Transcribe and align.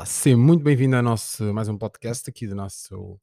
Olá, 0.00 0.06
seja 0.06 0.34
muito 0.34 0.64
bem-vindo 0.64 0.96
a 0.96 1.02
nosso, 1.02 1.52
mais 1.52 1.68
um 1.68 1.76
podcast 1.76 2.30
aqui 2.30 2.46
do 2.46 2.54
nosso 2.54 3.20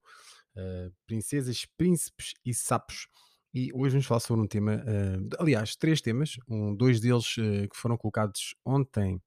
uh, 0.55 0.93
Princesas, 1.07 1.65
Príncipes 1.75 2.35
e 2.45 2.53
Sapos. 2.53 3.07
E 3.51 3.73
hoje 3.73 3.93
vamos 3.93 4.05
falar 4.05 4.19
sobre 4.19 4.43
um 4.43 4.47
tema, 4.47 4.75
uh, 4.75 5.27
aliás, 5.39 5.75
três 5.75 6.01
temas, 6.01 6.37
um, 6.47 6.75
dois 6.75 6.99
deles 6.99 7.35
uh, 7.37 7.67
que 7.67 7.75
foram 7.75 7.97
colocados 7.97 8.53
ontem 8.63 9.19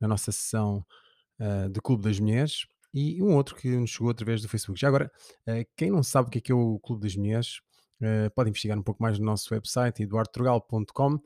na 0.00 0.06
nossa 0.06 0.30
sessão 0.30 0.86
de 1.72 1.80
Clube 1.80 2.04
das 2.04 2.20
Mulheres 2.20 2.66
e 2.94 3.20
um 3.20 3.34
outro 3.34 3.56
que 3.56 3.68
nos 3.68 3.90
chegou 3.90 4.10
através 4.10 4.40
do 4.40 4.48
Facebook. 4.48 4.80
Já 4.80 4.86
agora, 4.86 5.10
quem 5.76 5.90
não 5.90 6.04
sabe 6.04 6.28
o 6.28 6.30
que 6.30 6.38
é, 6.38 6.40
que 6.40 6.52
é 6.52 6.54
o 6.54 6.78
Clube 6.78 7.02
das 7.02 7.16
Mulheres, 7.16 7.60
pode 8.36 8.50
investigar 8.50 8.78
um 8.78 8.82
pouco 8.82 9.02
mais 9.02 9.18
no 9.18 9.24
nosso 9.24 9.52
website, 9.52 10.04
eduardotrogal.com, 10.04 11.18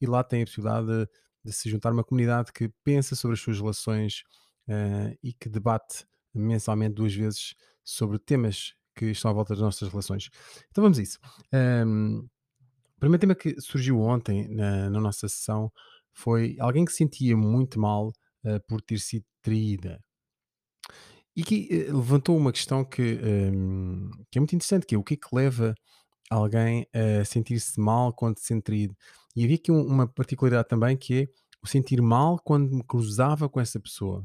e 0.00 0.06
lá 0.06 0.22
tem 0.22 0.42
a 0.42 0.44
possibilidade 0.44 0.86
de, 0.86 1.08
de 1.44 1.52
se 1.52 1.68
juntar 1.68 1.88
a 1.88 1.92
uma 1.92 2.04
comunidade 2.04 2.52
que 2.52 2.70
pensa 2.84 3.16
sobre 3.16 3.34
as 3.34 3.40
suas 3.40 3.58
relações 3.58 4.22
uh, 4.68 5.16
e 5.22 5.32
que 5.32 5.48
debate 5.48 6.06
mensalmente 6.34 6.94
duas 6.94 7.14
vezes 7.14 7.54
sobre 7.82 8.18
temas 8.18 8.74
que 8.94 9.06
estão 9.06 9.30
à 9.30 9.34
volta 9.34 9.54
das 9.54 9.62
nossas 9.62 9.88
relações. 9.88 10.30
Então 10.70 10.82
vamos 10.82 10.98
a 10.98 11.02
isso. 11.02 11.18
Um, 11.52 12.26
o 12.96 13.00
primeiro 13.00 13.20
tema 13.20 13.34
que 13.34 13.60
surgiu 13.60 14.00
ontem 14.00 14.48
na, 14.48 14.88
na, 14.88 15.00
nossa 15.00 15.28
sessão 15.28 15.70
foi 16.12 16.56
alguém 16.58 16.84
que 16.84 16.92
se 16.92 16.98
sentia 16.98 17.36
muito 17.36 17.78
mal 17.78 18.08
uh, 18.08 18.60
por 18.68 18.80
ter 18.80 18.98
sido 18.98 19.24
traída. 19.42 20.00
E 21.36 21.42
que 21.42 21.86
uh, 21.88 21.96
levantou 21.96 22.36
uma 22.36 22.52
questão 22.52 22.84
que, 22.84 23.18
um, 23.52 24.10
que, 24.30 24.38
é 24.38 24.40
muito 24.40 24.54
interessante, 24.54 24.86
que 24.86 24.94
é 24.94 24.98
o 24.98 25.02
que 25.02 25.14
é 25.14 25.16
que 25.16 25.34
leva 25.34 25.74
alguém 26.30 26.86
a 26.94 27.24
sentir-se 27.24 27.78
mal 27.78 28.12
quando 28.12 28.38
se 28.38 28.46
sente 28.46 28.62
traído. 28.62 28.96
E 29.36 29.44
havia 29.44 29.56
aqui 29.56 29.70
um, 29.70 29.84
uma 29.84 30.06
particularidade 30.06 30.68
também 30.68 30.96
que 30.96 31.22
é 31.22 31.28
o 31.62 31.66
sentir 31.66 32.00
mal 32.00 32.38
quando 32.38 32.70
me 32.74 32.82
cruzava 32.84 33.48
com 33.48 33.60
essa 33.60 33.80
pessoa. 33.80 34.22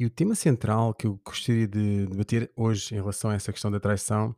E 0.00 0.06
o 0.06 0.08
tema 0.08 0.34
central 0.34 0.94
que 0.94 1.06
eu 1.06 1.20
gostaria 1.22 1.68
de 1.68 2.06
debater 2.06 2.50
hoje 2.56 2.94
em 2.94 2.96
relação 2.96 3.30
a 3.30 3.34
essa 3.34 3.52
questão 3.52 3.70
da 3.70 3.78
traição 3.78 4.34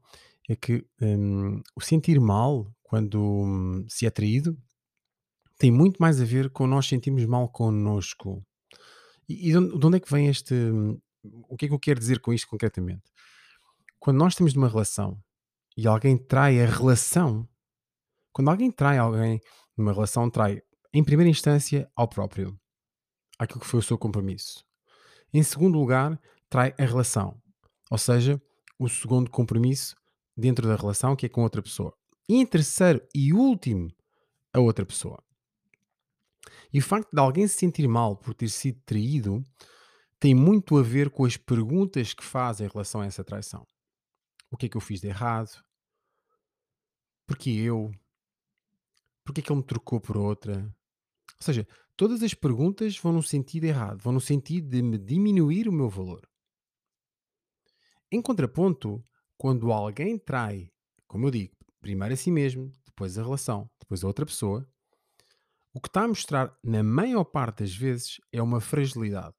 é 0.49 0.57
que 0.57 0.85
hum, 1.01 1.63
o 1.77 1.81
sentir 1.81 2.19
mal 2.21 2.69
quando 2.83 3.23
hum, 3.23 3.87
se 3.89 4.05
é 4.05 4.11
traído 4.11 4.61
tem 5.57 5.71
muito 5.71 5.99
mais 5.99 6.21
a 6.21 6.25
ver 6.25 6.51
com 6.51 6.67
nós 6.67 6.89
sentirmos 6.89 7.25
mal 7.27 7.49
connosco. 7.49 8.45
E, 9.29 9.51
e 9.51 9.53
de 9.53 9.87
onde 9.87 9.99
é 9.99 10.01
que 10.01 10.11
vem 10.11 10.27
este. 10.27 10.53
Hum, 10.53 11.01
o 11.49 11.57
que 11.57 11.67
é 11.67 11.69
que 11.69 11.75
eu 11.75 11.79
quero 11.79 12.01
dizer 12.01 12.19
com 12.19 12.33
isto 12.33 12.49
concretamente? 12.49 13.05
Quando 14.01 14.19
nós 14.19 14.33
estamos 14.33 14.55
numa 14.55 14.69
relação 14.69 15.17
e 15.77 15.87
alguém 15.87 16.19
trai 16.19 16.61
a 16.61 16.67
relação, 16.67 17.49
quando 18.33 18.49
alguém 18.49 18.69
trai 18.69 18.99
alguém 18.99 19.41
numa 19.77 19.93
relação, 19.93 20.29
trai 20.29 20.61
em 20.93 21.05
primeira 21.05 21.31
instância 21.31 21.89
ao 21.95 22.09
próprio, 22.09 22.59
aquilo 23.39 23.61
que 23.61 23.67
foi 23.67 23.79
o 23.79 23.83
seu 23.83 23.97
compromisso. 23.97 24.65
Em 25.33 25.43
segundo 25.43 25.79
lugar, 25.79 26.21
trai 26.51 26.75
a 26.79 26.85
relação, 26.85 27.41
ou 27.91 27.97
seja, 27.97 28.41
o 28.79 28.89
segundo 28.89 29.31
compromisso 29.31 29.97
dentro 30.37 30.69
da 30.69 30.77
relação 30.77 31.17
que 31.17 31.27
é 31.27 31.29
com 31.29 31.43
outra 31.43 31.63
pessoa. 31.63 31.97
E 32.29 32.37
em 32.37 32.47
terceiro 32.47 33.01
e 33.15 33.33
último, 33.33 33.91
a 34.53 34.61
outra 34.61 34.85
pessoa. 34.85 35.23
E 36.73 36.79
o 36.79 36.83
facto 36.83 37.11
de 37.13 37.21
alguém 37.21 37.47
se 37.47 37.59
sentir 37.59 37.87
mal 37.87 38.17
por 38.17 38.35
ter 38.35 38.49
sido 38.49 38.81
traído 38.85 39.43
tem 40.19 40.35
muito 40.35 40.77
a 40.77 40.83
ver 40.83 41.11
com 41.11 41.25
as 41.25 41.37
perguntas 41.37 42.15
que 42.15 42.25
faz 42.25 42.61
em 42.61 42.69
relação 42.69 43.01
a 43.01 43.07
essa 43.07 43.25
traição. 43.25 43.67
O 44.51 44.57
que 44.57 44.67
é 44.67 44.69
que 44.69 44.77
eu 44.77 44.81
fiz 44.81 45.01
de 45.01 45.09
errado? 45.09 45.63
Porquê 47.27 47.51
eu? 47.51 47.91
Porquê 49.25 49.41
é 49.41 49.45
que 49.45 49.53
ele 49.53 49.61
me 49.61 49.67
trocou 49.67 50.01
por 50.01 50.17
outra? 50.17 50.63
Ou 50.63 51.45
seja, 51.45 51.67
todas 51.97 52.23
as 52.23 52.35
perguntas 52.35 52.98
vão 52.98 53.13
no 53.13 53.23
sentido 53.23 53.64
errado, 53.64 54.01
vão 54.01 54.13
no 54.13 54.20
sentido 54.20 54.69
de 54.69 54.83
me 54.83 54.98
diminuir 54.98 55.69
o 55.69 55.73
meu 55.73 55.89
valor. 55.89 56.29
Em 58.11 58.20
contraponto, 58.20 59.05
quando 59.39 59.73
alguém 59.73 60.19
trai, 60.19 60.70
como 61.07 61.27
eu 61.27 61.30
digo, 61.30 61.57
primeiro 61.80 62.14
a 62.14 62.17
si 62.17 62.30
mesmo, 62.30 62.70
depois 62.85 63.19
a 63.19 63.23
relação, 63.23 63.70
depois 63.80 64.05
a 64.05 64.07
outra 64.07 64.27
pessoa, 64.27 64.69
o 65.75 65.80
que 65.80 65.89
está 65.89 66.03
a 66.03 66.08
mostrar, 66.08 66.55
na 66.63 66.83
maior 66.83 67.25
parte 67.25 67.61
das 67.61 67.75
vezes, 67.75 68.20
é 68.30 68.42
uma 68.42 68.61
fragilidade. 68.61 69.35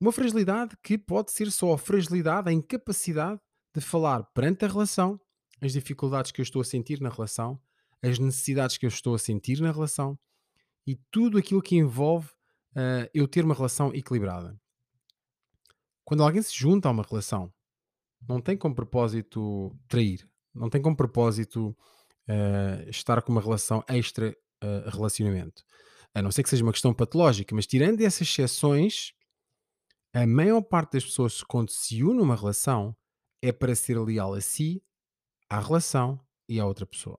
Uma 0.00 0.10
fragilidade 0.10 0.76
que 0.82 0.98
pode 0.98 1.30
ser 1.30 1.50
só 1.52 1.72
a 1.72 1.78
fragilidade, 1.78 2.50
a 2.50 2.52
incapacidade 2.52 3.40
de 3.72 3.80
falar 3.80 4.24
perante 4.34 4.64
a 4.64 4.68
relação, 4.68 5.20
as 5.60 5.72
dificuldades 5.72 6.32
que 6.32 6.40
eu 6.40 6.42
estou 6.42 6.60
a 6.60 6.64
sentir 6.64 7.00
na 7.00 7.08
relação, 7.08 7.60
as 8.02 8.18
necessidades 8.18 8.76
que 8.76 8.84
eu 8.84 8.88
estou 8.88 9.14
a 9.14 9.18
sentir 9.18 9.60
na 9.60 9.70
relação, 9.70 10.18
e 10.86 10.96
tudo 11.10 11.38
aquilo 11.38 11.62
que 11.62 11.76
envolve 11.76 12.28
uh, 12.76 13.08
eu 13.12 13.26
ter 13.26 13.44
uma 13.44 13.54
relação 13.54 13.92
equilibrada. 13.94 14.58
Quando 16.04 16.22
alguém 16.22 16.42
se 16.42 16.54
junta 16.54 16.88
a 16.88 16.92
uma 16.92 17.02
relação, 17.02 17.52
não 18.28 18.40
tem 18.40 18.56
como 18.56 18.74
propósito 18.74 19.74
trair, 19.88 20.28
não 20.54 20.68
tem 20.68 20.80
como 20.82 20.96
propósito 20.96 21.76
uh, 22.28 22.88
estar 22.88 23.22
com 23.22 23.32
uma 23.32 23.40
relação 23.40 23.82
extra 23.88 24.36
uh, 24.62 24.90
relacionamento. 24.90 25.64
A 26.14 26.22
não 26.22 26.30
ser 26.30 26.42
que 26.42 26.50
seja 26.50 26.62
uma 26.62 26.72
questão 26.72 26.94
patológica, 26.94 27.54
mas 27.54 27.66
tirando 27.66 28.00
essas 28.00 28.28
exceções, 28.28 29.12
a 30.12 30.26
maior 30.26 30.62
parte 30.62 30.92
das 30.92 31.04
pessoas, 31.04 31.42
quando 31.42 31.70
se 31.70 32.04
une 32.04 32.20
uma 32.20 32.36
relação, 32.36 32.96
é 33.42 33.50
para 33.50 33.74
ser 33.74 33.98
leal 33.98 34.32
a 34.34 34.40
si, 34.40 34.82
à 35.50 35.58
relação 35.58 36.20
e 36.48 36.60
à 36.60 36.66
outra 36.66 36.86
pessoa. 36.86 37.18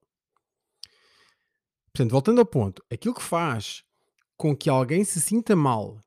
Portanto, 1.96 2.12
voltando 2.12 2.40
ao 2.40 2.46
ponto, 2.46 2.84
aquilo 2.92 3.16
que 3.16 3.24
faz 3.24 3.82
com 4.36 4.54
que 4.54 4.70
alguém 4.70 5.06
se 5.06 5.22
sinta 5.22 5.56
mal 5.56 6.04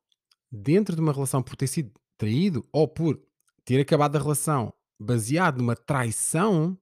dentro 0.52 0.94
de 0.94 1.00
uma 1.00 1.14
relação 1.14 1.42
por 1.42 1.56
ter 1.56 1.66
sido 1.66 1.90
traído 2.18 2.68
ou 2.70 2.86
por 2.86 3.18
ter 3.64 3.80
acabado 3.80 4.14
a 4.16 4.18
relação 4.18 4.70
baseado 5.00 5.56
numa 5.56 5.74
traição 5.74 6.78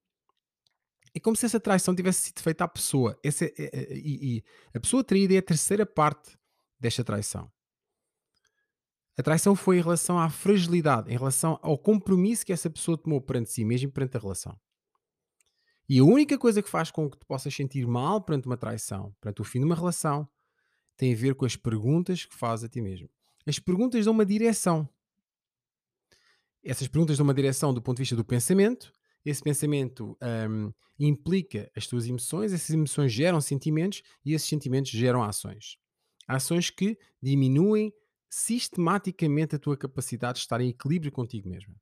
é 1.15 1.21
como 1.21 1.37
se 1.37 1.47
essa 1.47 1.61
traição 1.61 1.95
tivesse 1.95 2.21
sido 2.21 2.41
feita 2.41 2.65
à 2.65 2.69
pessoa. 2.69 3.17
É, 3.25 3.29
é, 3.29 3.53
é, 3.59 3.97
e, 3.97 4.43
a 4.75 4.81
pessoa 4.81 5.05
traída 5.05 5.35
é 5.35 5.39
a 5.39 5.43
terceira 5.43 5.87
parte 5.87 6.37
desta 6.81 7.05
traição. 7.05 7.49
A 9.17 9.23
traição 9.23 9.55
foi 9.55 9.79
em 9.79 9.83
relação 9.83 10.19
à 10.19 10.29
fragilidade, 10.29 11.15
em 11.15 11.17
relação 11.17 11.61
ao 11.63 11.79
compromisso 11.79 12.45
que 12.45 12.53
essa 12.53 12.69
pessoa 12.69 12.99
tomou 12.99 13.21
perante 13.21 13.53
si 13.53 13.65
mesmo 13.65 13.89
e 13.89 13.93
perante 13.93 14.17
a 14.17 14.21
relação. 14.21 14.59
E 15.89 15.99
a 16.01 16.05
única 16.05 16.37
coisa 16.37 16.63
que 16.63 16.69
faz 16.69 16.91
com 16.91 17.09
que 17.09 17.17
tu 17.17 17.27
possas 17.27 17.55
sentir 17.55 17.87
mal 17.87 18.21
perante 18.21 18.47
uma 18.47 18.57
traição, 18.57 19.15
perante 19.21 19.41
o 19.41 19.45
fim 19.45 19.61
de 19.61 19.65
uma 19.65 19.75
relação, 19.75 20.29
tem 20.97 21.13
a 21.13 21.17
ver 21.17 21.35
com 21.35 21.45
as 21.45 21.55
perguntas 21.55 22.25
que 22.25 22.35
fazes 22.35 22.65
a 22.65 22.69
ti 22.69 22.81
mesmo. 22.81 23.09
As 23.47 23.59
perguntas 23.59 24.05
dão 24.05 24.13
uma 24.13 24.27
direção. 24.27 24.89
Essas 26.65 26.89
perguntas 26.89 27.17
dão 27.17 27.25
uma 27.25 27.35
direção 27.35 27.73
do 27.73 27.81
ponto 27.81 27.99
de 27.99 28.03
vista 28.03 28.17
do 28.17 28.25
pensamento. 28.25 28.93
Esse 29.25 29.43
pensamento 29.43 30.17
um, 30.51 30.73
implica 30.99 31.71
as 31.77 31.87
tuas 31.87 32.07
emoções, 32.07 32.53
essas 32.53 32.71
emoções 32.71 33.13
geram 33.13 33.41
sentimentos 33.41 34.03
e 34.25 34.33
esses 34.33 34.49
sentimentos 34.49 34.91
geram 34.91 35.23
ações. 35.23 35.79
Ações 36.27 36.71
que 36.71 36.99
diminuem 37.23 37.93
sistematicamente 38.29 39.55
a 39.55 39.59
tua 39.59 39.77
capacidade 39.77 40.39
de 40.39 40.41
estar 40.41 40.61
em 40.61 40.69
equilíbrio 40.69 41.13
contigo 41.13 41.49
mesmo. 41.49 41.75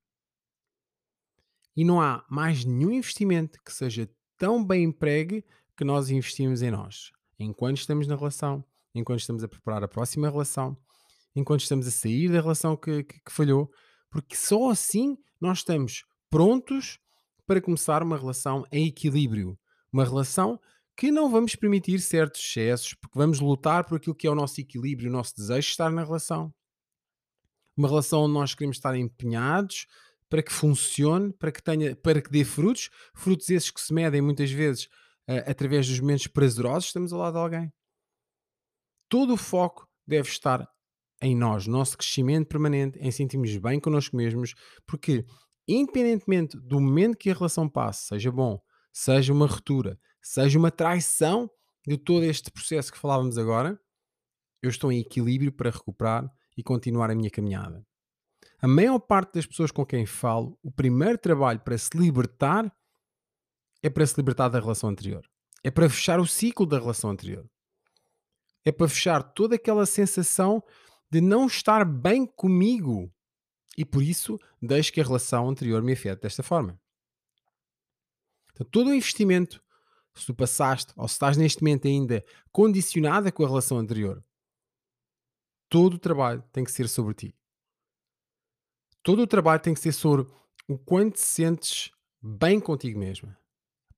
E 1.77 1.85
não 1.85 2.01
há 2.01 2.25
mais 2.29 2.65
nenhum 2.65 2.91
investimento 2.91 3.59
que 3.65 3.73
seja 3.73 4.09
tão 4.39 4.65
bem 4.65 4.85
empregue 4.85 5.45
que 5.77 5.85
nós 5.85 6.11
investimos 6.11 6.62
em 6.62 6.71
nós. 6.71 7.12
Enquanto 7.39 7.79
estamos 7.79 8.07
na 8.07 8.15
relação, 8.15 8.65
enquanto 8.95 9.21
estamos 9.21 9.43
a 9.43 9.49
preparar 9.49 9.83
a 9.83 9.89
próxima 9.89 10.31
relação, 10.31 10.77
enquanto 11.35 11.62
estamos 11.62 11.87
a 11.87 11.91
sair 11.91 12.31
da 12.31 12.41
relação 12.41 12.77
que, 12.77 13.03
que, 13.03 13.21
que 13.21 13.33
falhou, 13.33 13.71
porque 14.11 14.37
só 14.37 14.71
assim 14.71 15.19
nós 15.41 15.59
estamos 15.59 16.05
prontos 16.31 17.00
para 17.47 17.61
começar 17.61 18.03
uma 18.03 18.17
relação 18.17 18.65
em 18.70 18.87
equilíbrio. 18.87 19.59
Uma 19.93 20.05
relação 20.05 20.61
que 20.97 21.11
não 21.11 21.31
vamos 21.31 21.56
permitir 21.56 22.00
certos 22.00 22.41
excessos, 22.41 22.94
porque 22.94 23.19
vamos 23.19 23.41
lutar 23.41 23.85
por 23.85 23.97
aquilo 23.97 24.15
que 24.15 24.27
é 24.27 24.31
o 24.31 24.35
nosso 24.35 24.61
equilíbrio, 24.61 25.09
o 25.11 25.12
nosso 25.12 25.35
desejo 25.37 25.67
de 25.67 25.73
estar 25.73 25.91
na 25.91 26.05
relação. 26.05 26.55
Uma 27.77 27.88
relação 27.88 28.23
onde 28.23 28.35
nós 28.35 28.55
queremos 28.55 28.77
estar 28.77 28.97
empenhados, 28.97 29.87
para 30.29 30.43
que 30.43 30.53
funcione, 30.53 31.32
para 31.32 31.53
que 31.53 31.62
tenha, 31.62 31.97
para 31.97 32.21
que 32.21 32.31
dê 32.31 32.44
frutos, 32.44 32.91
frutos 33.15 33.49
esses 33.50 33.71
que 33.71 33.81
se 33.81 33.93
medem 33.93 34.21
muitas 34.21 34.50
vezes 34.50 34.85
uh, 35.29 35.44
através 35.47 35.88
dos 35.88 36.00
momentos 36.00 36.26
prazerosos, 36.26 36.87
estamos 36.87 37.12
ao 37.12 37.21
lado 37.21 37.35
de 37.35 37.41
alguém. 37.41 37.73
Todo 39.09 39.35
o 39.35 39.37
foco 39.37 39.88
deve 40.06 40.29
estar 40.29 40.69
em 41.23 41.37
nós, 41.37 41.67
nosso 41.67 41.97
crescimento 41.97 42.49
permanente, 42.49 42.99
em 42.99 43.11
sentirmos 43.11 43.56
bem 43.56 43.81
connosco 43.81 44.17
mesmos, 44.17 44.55
porque 44.87 45.25
independentemente 45.67 46.59
do 46.59 46.81
momento 46.81 47.17
que 47.17 47.31
a 47.31 47.35
relação 47.35 47.69
passe, 47.69 48.09
seja 48.09 48.31
bom, 48.31 48.61
seja 48.93 49.32
uma 49.32 49.47
ruptura, 49.47 49.99
seja 50.23 50.59
uma 50.59 50.70
traição 50.70 51.50
de 51.87 51.97
todo 51.97 52.25
este 52.25 52.50
processo 52.50 52.93
que 52.93 52.99
falávamos 52.99 53.38
agora, 53.38 53.79
eu 54.62 54.70
estou 54.70 54.91
em 54.91 55.00
equilíbrio 55.00 55.53
para 55.53 55.70
recuperar 55.70 56.31
e 56.56 56.62
continuar 56.62 57.11
a 57.11 57.15
minha 57.15 57.31
caminhada. 57.31 57.85
A 58.64 58.66
maior 58.66 58.99
parte 58.99 59.34
das 59.34 59.44
pessoas 59.44 59.70
com 59.70 59.84
quem 59.84 60.06
falo, 60.06 60.58
o 60.62 60.70
primeiro 60.70 61.19
trabalho 61.19 61.61
para 61.61 61.76
se 61.76 61.90
libertar 61.94 62.75
é 63.82 63.90
para 63.90 64.06
se 64.06 64.16
libertar 64.16 64.49
da 64.49 64.58
relação 64.58 64.88
anterior. 64.88 65.22
É 65.62 65.70
para 65.70 65.87
fechar 65.90 66.19
o 66.19 66.26
ciclo 66.26 66.64
da 66.64 66.78
relação 66.78 67.11
anterior. 67.11 67.46
É 68.64 68.72
para 68.72 68.88
fechar 68.88 69.22
toda 69.22 69.56
aquela 69.56 69.84
sensação 69.84 70.64
de 71.11 71.20
não 71.20 71.46
estar 71.46 71.84
bem 71.84 72.25
comigo 72.25 73.12
e 73.76 73.84
por 73.84 74.02
isso 74.02 74.40
deixo 74.62 74.94
que 74.94 75.00
a 75.02 75.05
relação 75.05 75.46
anterior 75.46 75.82
me 75.82 75.93
afete 75.93 76.22
desta 76.22 76.43
forma. 76.43 76.81
Então, 78.55 78.67
todo 78.70 78.88
o 78.88 78.94
investimento, 78.94 79.62
se 80.14 80.25
tu 80.25 80.34
passaste 80.34 80.90
ou 80.96 81.06
se 81.06 81.12
estás 81.12 81.37
neste 81.37 81.62
momento 81.62 81.87
ainda 81.87 82.25
condicionada 82.50 83.31
com 83.31 83.44
a 83.44 83.46
relação 83.46 83.76
anterior, 83.76 84.25
todo 85.69 85.94
o 85.94 85.99
trabalho 85.99 86.43
tem 86.50 86.64
que 86.64 86.72
ser 86.72 86.88
sobre 86.88 87.12
ti. 87.12 87.37
Todo 89.05 89.23
o 89.23 89.27
trabalho 89.27 89.61
tem 89.61 89.75
que 89.75 89.81
ser 89.81 89.93
sobre 89.93 90.27
o 90.67 90.79
quanto 90.79 91.17
te 91.17 91.21
sentes 91.21 91.91
bem 92.23 92.59
contigo 92.59 92.99
mesma. 92.99 93.37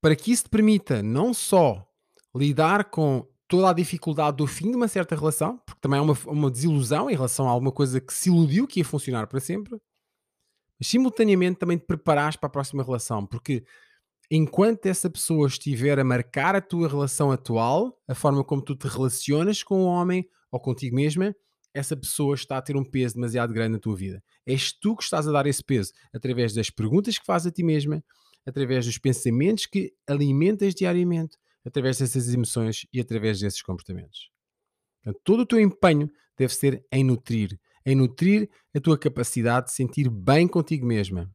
Para 0.00 0.16
que 0.16 0.32
isso 0.32 0.44
te 0.44 0.50
permita 0.50 1.00
não 1.00 1.32
só 1.32 1.88
lidar 2.34 2.90
com 2.90 3.24
toda 3.48 3.70
a 3.70 3.72
dificuldade 3.72 4.36
do 4.36 4.48
fim 4.48 4.72
de 4.72 4.76
uma 4.76 4.88
certa 4.88 5.14
relação, 5.14 5.58
porque 5.58 5.80
também 5.80 6.00
é 6.00 6.02
uma, 6.02 6.18
uma 6.26 6.50
desilusão 6.50 7.08
em 7.08 7.14
relação 7.14 7.48
a 7.48 7.52
alguma 7.52 7.70
coisa 7.70 8.00
que 8.00 8.12
se 8.12 8.28
iludiu 8.28 8.66
que 8.66 8.80
ia 8.80 8.84
funcionar 8.84 9.28
para 9.28 9.38
sempre, 9.38 9.80
mas 10.76 10.88
simultaneamente 10.88 11.60
também 11.60 11.78
te 11.78 11.86
preparares 11.86 12.34
para 12.34 12.48
a 12.48 12.50
próxima 12.50 12.82
relação, 12.82 13.24
porque 13.24 13.64
enquanto 14.28 14.86
essa 14.86 15.08
pessoa 15.08 15.46
estiver 15.46 16.00
a 16.00 16.04
marcar 16.04 16.56
a 16.56 16.60
tua 16.60 16.88
relação 16.88 17.30
atual, 17.30 17.96
a 18.08 18.14
forma 18.14 18.42
como 18.42 18.60
tu 18.60 18.74
te 18.74 18.88
relacionas 18.88 19.62
com 19.62 19.84
o 19.84 19.86
homem 19.86 20.28
ou 20.50 20.58
contigo 20.58 20.96
mesma, 20.96 21.32
essa 21.76 21.94
pessoa 21.94 22.34
está 22.34 22.56
a 22.56 22.62
ter 22.62 22.74
um 22.74 22.84
peso 22.84 23.16
demasiado 23.16 23.52
grande 23.52 23.74
na 23.74 23.78
tua 23.78 23.94
vida. 23.94 24.22
És 24.46 24.72
tu 24.72 24.96
que 24.96 25.04
estás 25.04 25.28
a 25.28 25.32
dar 25.32 25.46
esse 25.46 25.62
peso 25.62 25.92
através 26.12 26.54
das 26.54 26.70
perguntas 26.70 27.18
que 27.18 27.26
fazes 27.26 27.48
a 27.48 27.50
ti 27.50 27.62
mesma, 27.62 28.02
através 28.46 28.86
dos 28.86 28.96
pensamentos 28.96 29.66
que 29.66 29.92
alimentas 30.06 30.74
diariamente, 30.74 31.36
através 31.64 31.98
dessas 31.98 32.32
emoções 32.32 32.86
e 32.92 32.98
através 32.98 33.40
desses 33.40 33.60
comportamentos. 33.60 34.30
Portanto, 35.02 35.20
todo 35.22 35.40
o 35.40 35.46
teu 35.46 35.60
empenho 35.60 36.10
deve 36.38 36.54
ser 36.54 36.82
em 36.90 37.04
nutrir, 37.04 37.60
em 37.84 37.94
nutrir 37.94 38.48
a 38.74 38.80
tua 38.80 38.98
capacidade 38.98 39.66
de 39.66 39.72
sentir 39.72 40.08
bem 40.08 40.48
contigo 40.48 40.86
mesma. 40.86 41.30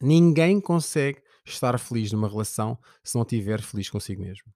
Ninguém 0.00 0.60
consegue 0.60 1.20
estar 1.44 1.78
feliz 1.78 2.10
numa 2.10 2.28
relação 2.28 2.78
se 3.04 3.16
não 3.16 3.22
estiver 3.22 3.60
feliz 3.60 3.90
consigo 3.90 4.22
mesmo. 4.22 4.50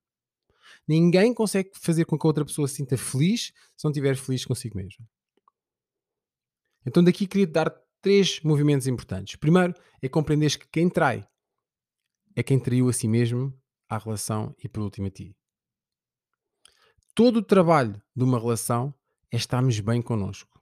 Ninguém 0.88 1.34
consegue 1.34 1.70
fazer 1.74 2.04
com 2.04 2.18
que 2.18 2.26
a 2.26 2.28
outra 2.28 2.44
pessoa 2.44 2.68
se 2.68 2.76
sinta 2.76 2.96
feliz 2.96 3.52
se 3.76 3.84
não 3.84 3.90
estiver 3.90 4.16
feliz 4.16 4.44
consigo 4.44 4.76
mesmo. 4.76 5.04
Então 6.84 7.02
daqui 7.02 7.26
queria 7.26 7.46
dar 7.46 7.74
três 8.00 8.40
movimentos 8.40 8.86
importantes. 8.86 9.36
Primeiro 9.36 9.74
é 10.00 10.08
compreenderes 10.08 10.54
que 10.54 10.68
quem 10.68 10.88
trai 10.88 11.26
é 12.36 12.42
quem 12.42 12.60
traiu 12.60 12.88
a 12.88 12.92
si 12.92 13.08
mesmo 13.08 13.52
à 13.88 13.98
relação 13.98 14.54
e 14.62 14.68
por 14.68 14.82
último 14.82 15.06
a 15.06 15.10
ti. 15.10 15.34
Todo 17.14 17.38
o 17.38 17.42
trabalho 17.42 18.00
de 18.14 18.22
uma 18.22 18.38
relação 18.38 18.94
é 19.32 19.36
estarmos 19.36 19.80
bem 19.80 20.02
connosco. 20.02 20.60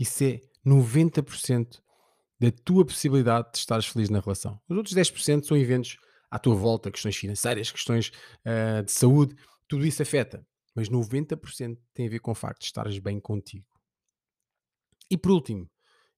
Isso 0.00 0.24
é 0.24 0.40
90% 0.66 1.80
da 2.40 2.50
tua 2.50 2.84
possibilidade 2.84 3.52
de 3.52 3.58
estares 3.58 3.86
feliz 3.86 4.08
na 4.08 4.20
relação. 4.20 4.60
Os 4.68 4.76
outros 4.76 4.94
10% 4.94 5.44
são 5.44 5.56
eventos 5.56 5.98
à 6.30 6.38
tua 6.38 6.54
volta, 6.54 6.90
questões 6.90 7.16
financeiras, 7.16 7.70
questões 7.70 8.12
uh, 8.44 8.82
de 8.82 8.92
saúde, 8.92 9.34
tudo 9.66 9.86
isso 9.86 10.02
afeta. 10.02 10.46
Mas 10.74 10.88
90% 10.88 11.78
tem 11.92 12.06
a 12.06 12.10
ver 12.10 12.20
com 12.20 12.30
o 12.30 12.34
facto 12.34 12.60
de 12.60 12.66
estares 12.66 12.98
bem 12.98 13.18
contigo. 13.18 13.66
E 15.10 15.16
por 15.16 15.32
último, 15.32 15.68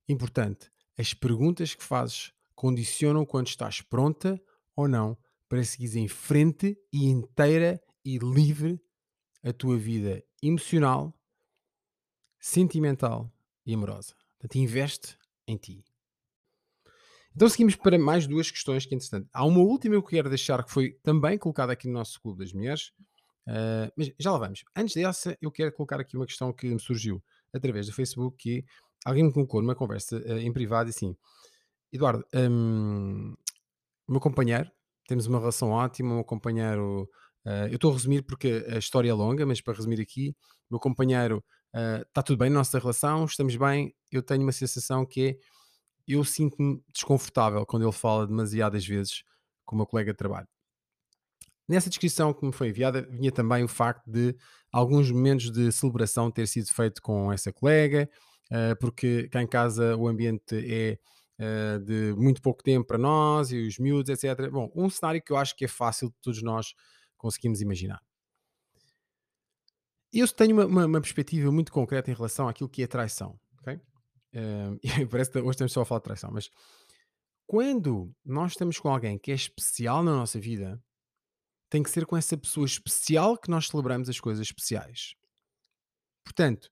importante, 0.08 0.70
as 0.98 1.14
perguntas 1.14 1.74
que 1.74 1.82
fazes 1.82 2.32
condicionam 2.54 3.24
quando 3.24 3.48
estás 3.48 3.80
pronta 3.80 4.40
ou 4.76 4.88
não 4.88 5.16
para 5.48 5.64
seguir 5.64 5.96
em 5.96 6.08
frente 6.08 6.76
e 6.92 7.06
inteira 7.06 7.80
e 8.04 8.18
livre 8.18 8.80
a 9.42 9.52
tua 9.52 9.76
vida 9.76 10.22
emocional, 10.42 11.18
sentimental 12.38 13.32
e 13.64 13.74
amorosa. 13.74 14.14
Portanto, 14.38 14.56
investe 14.56 15.18
em 15.46 15.56
ti. 15.56 15.84
Então 17.34 17.48
seguimos 17.48 17.76
para 17.76 17.98
mais 17.98 18.26
duas 18.26 18.50
questões 18.50 18.84
que 18.84 18.94
interessante. 18.94 19.28
Há 19.32 19.44
uma 19.44 19.60
última 19.60 19.94
que 19.94 19.98
eu 19.98 20.02
quero 20.02 20.28
deixar 20.28 20.64
que 20.64 20.70
foi 20.70 20.92
também 21.02 21.38
colocada 21.38 21.72
aqui 21.72 21.86
no 21.86 21.94
nosso 21.94 22.20
Clube 22.20 22.40
das 22.40 22.52
Mulheres, 22.52 22.92
uh, 23.48 23.90
mas 23.96 24.12
já 24.18 24.32
lá 24.32 24.38
vamos. 24.38 24.64
Antes 24.76 24.94
dessa, 24.94 25.36
eu 25.40 25.50
quero 25.50 25.72
colocar 25.72 26.00
aqui 26.00 26.16
uma 26.16 26.26
questão 26.26 26.52
que 26.52 26.66
me 26.68 26.80
surgiu 26.80 27.22
através 27.54 27.86
do 27.86 27.92
Facebook, 27.92 28.36
que 28.36 28.64
alguém 29.04 29.24
me 29.24 29.32
colocou 29.32 29.62
numa 29.62 29.74
conversa 29.74 30.16
uh, 30.18 30.38
em 30.38 30.52
privado 30.52 30.90
assim, 30.90 31.16
Eduardo, 31.92 32.24
um, 32.34 33.34
meu 34.08 34.20
companheiro 34.20 34.70
temos 35.08 35.26
uma 35.26 35.40
relação 35.40 35.70
ótima, 35.70 36.14
meu 36.14 36.24
companheiro. 36.24 37.02
Uh, 37.44 37.66
eu 37.68 37.74
estou 37.74 37.90
a 37.90 37.94
resumir 37.94 38.22
porque 38.22 38.64
a 38.68 38.78
história 38.78 39.10
é 39.10 39.12
longa, 39.12 39.44
mas 39.44 39.60
para 39.60 39.74
resumir 39.74 40.00
aqui, 40.00 40.36
meu 40.70 40.78
companheiro 40.78 41.44
está 42.08 42.22
tudo 42.22 42.38
bem 42.38 42.50
na 42.50 42.58
nossa 42.58 42.78
relação, 42.78 43.24
estamos 43.24 43.56
bem. 43.56 43.92
Eu 44.10 44.22
tenho 44.22 44.42
uma 44.42 44.52
sensação 44.52 45.04
que 45.04 45.28
é 45.28 45.36
eu 46.12 46.24
sinto-me 46.24 46.82
desconfortável 46.92 47.64
quando 47.66 47.84
ele 47.84 47.92
fala 47.92 48.26
demasiadas 48.26 48.86
vezes 48.86 49.22
com 49.64 49.76
o 49.76 49.78
meu 49.78 49.86
colega 49.86 50.12
de 50.12 50.16
trabalho. 50.16 50.48
Nessa 51.68 51.88
descrição 51.88 52.34
que 52.34 52.44
me 52.44 52.52
foi 52.52 52.70
enviada, 52.70 53.02
vinha 53.02 53.30
também 53.30 53.62
o 53.62 53.68
facto 53.68 54.04
de 54.10 54.34
alguns 54.72 55.08
momentos 55.10 55.52
de 55.52 55.70
celebração 55.70 56.28
ter 56.30 56.48
sido 56.48 56.68
feito 56.72 57.00
com 57.00 57.32
essa 57.32 57.52
colega, 57.52 58.10
uh, 58.50 58.76
porque 58.80 59.28
cá 59.28 59.40
em 59.40 59.46
casa 59.46 59.96
o 59.96 60.08
ambiente 60.08 60.56
é 60.56 60.98
uh, 61.38 61.78
de 61.78 62.12
muito 62.16 62.42
pouco 62.42 62.62
tempo 62.62 62.88
para 62.88 62.98
nós 62.98 63.52
e 63.52 63.68
os 63.68 63.78
miúdos, 63.78 64.10
etc. 64.10 64.50
Bom, 64.50 64.68
um 64.74 64.90
cenário 64.90 65.22
que 65.22 65.32
eu 65.32 65.36
acho 65.36 65.56
que 65.56 65.64
é 65.64 65.68
fácil 65.68 66.08
de 66.08 66.16
todos 66.20 66.42
nós 66.42 66.74
conseguimos 67.16 67.60
imaginar. 67.60 68.02
Eu 70.12 70.26
tenho 70.26 70.56
uma, 70.56 70.66
uma, 70.66 70.86
uma 70.86 71.00
perspectiva 71.00 71.52
muito 71.52 71.70
concreta 71.70 72.10
em 72.10 72.14
relação 72.14 72.48
àquilo 72.48 72.68
que 72.68 72.82
é 72.82 72.86
traição. 72.88 73.38
Okay? 73.60 73.80
Uh, 74.34 74.78
parece 75.10 75.30
que 75.30 75.38
hoje 75.38 75.50
estamos 75.50 75.72
só 75.72 75.82
a 75.82 75.84
falar 75.84 75.98
de 75.98 76.04
traição, 76.04 76.30
mas 76.32 76.50
quando 77.46 78.14
nós 78.24 78.52
estamos 78.52 78.78
com 78.78 78.88
alguém 78.88 79.18
que 79.18 79.32
é 79.32 79.34
especial 79.34 80.02
na 80.02 80.12
nossa 80.12 80.38
vida, 80.38 80.80
tem 81.68 81.82
que 81.82 81.90
ser 81.90 82.06
com 82.06 82.16
essa 82.16 82.36
pessoa 82.36 82.66
especial 82.66 83.36
que 83.36 83.50
nós 83.50 83.68
celebramos 83.68 84.08
as 84.08 84.20
coisas 84.20 84.44
especiais. 84.46 85.14
Portanto, 86.24 86.70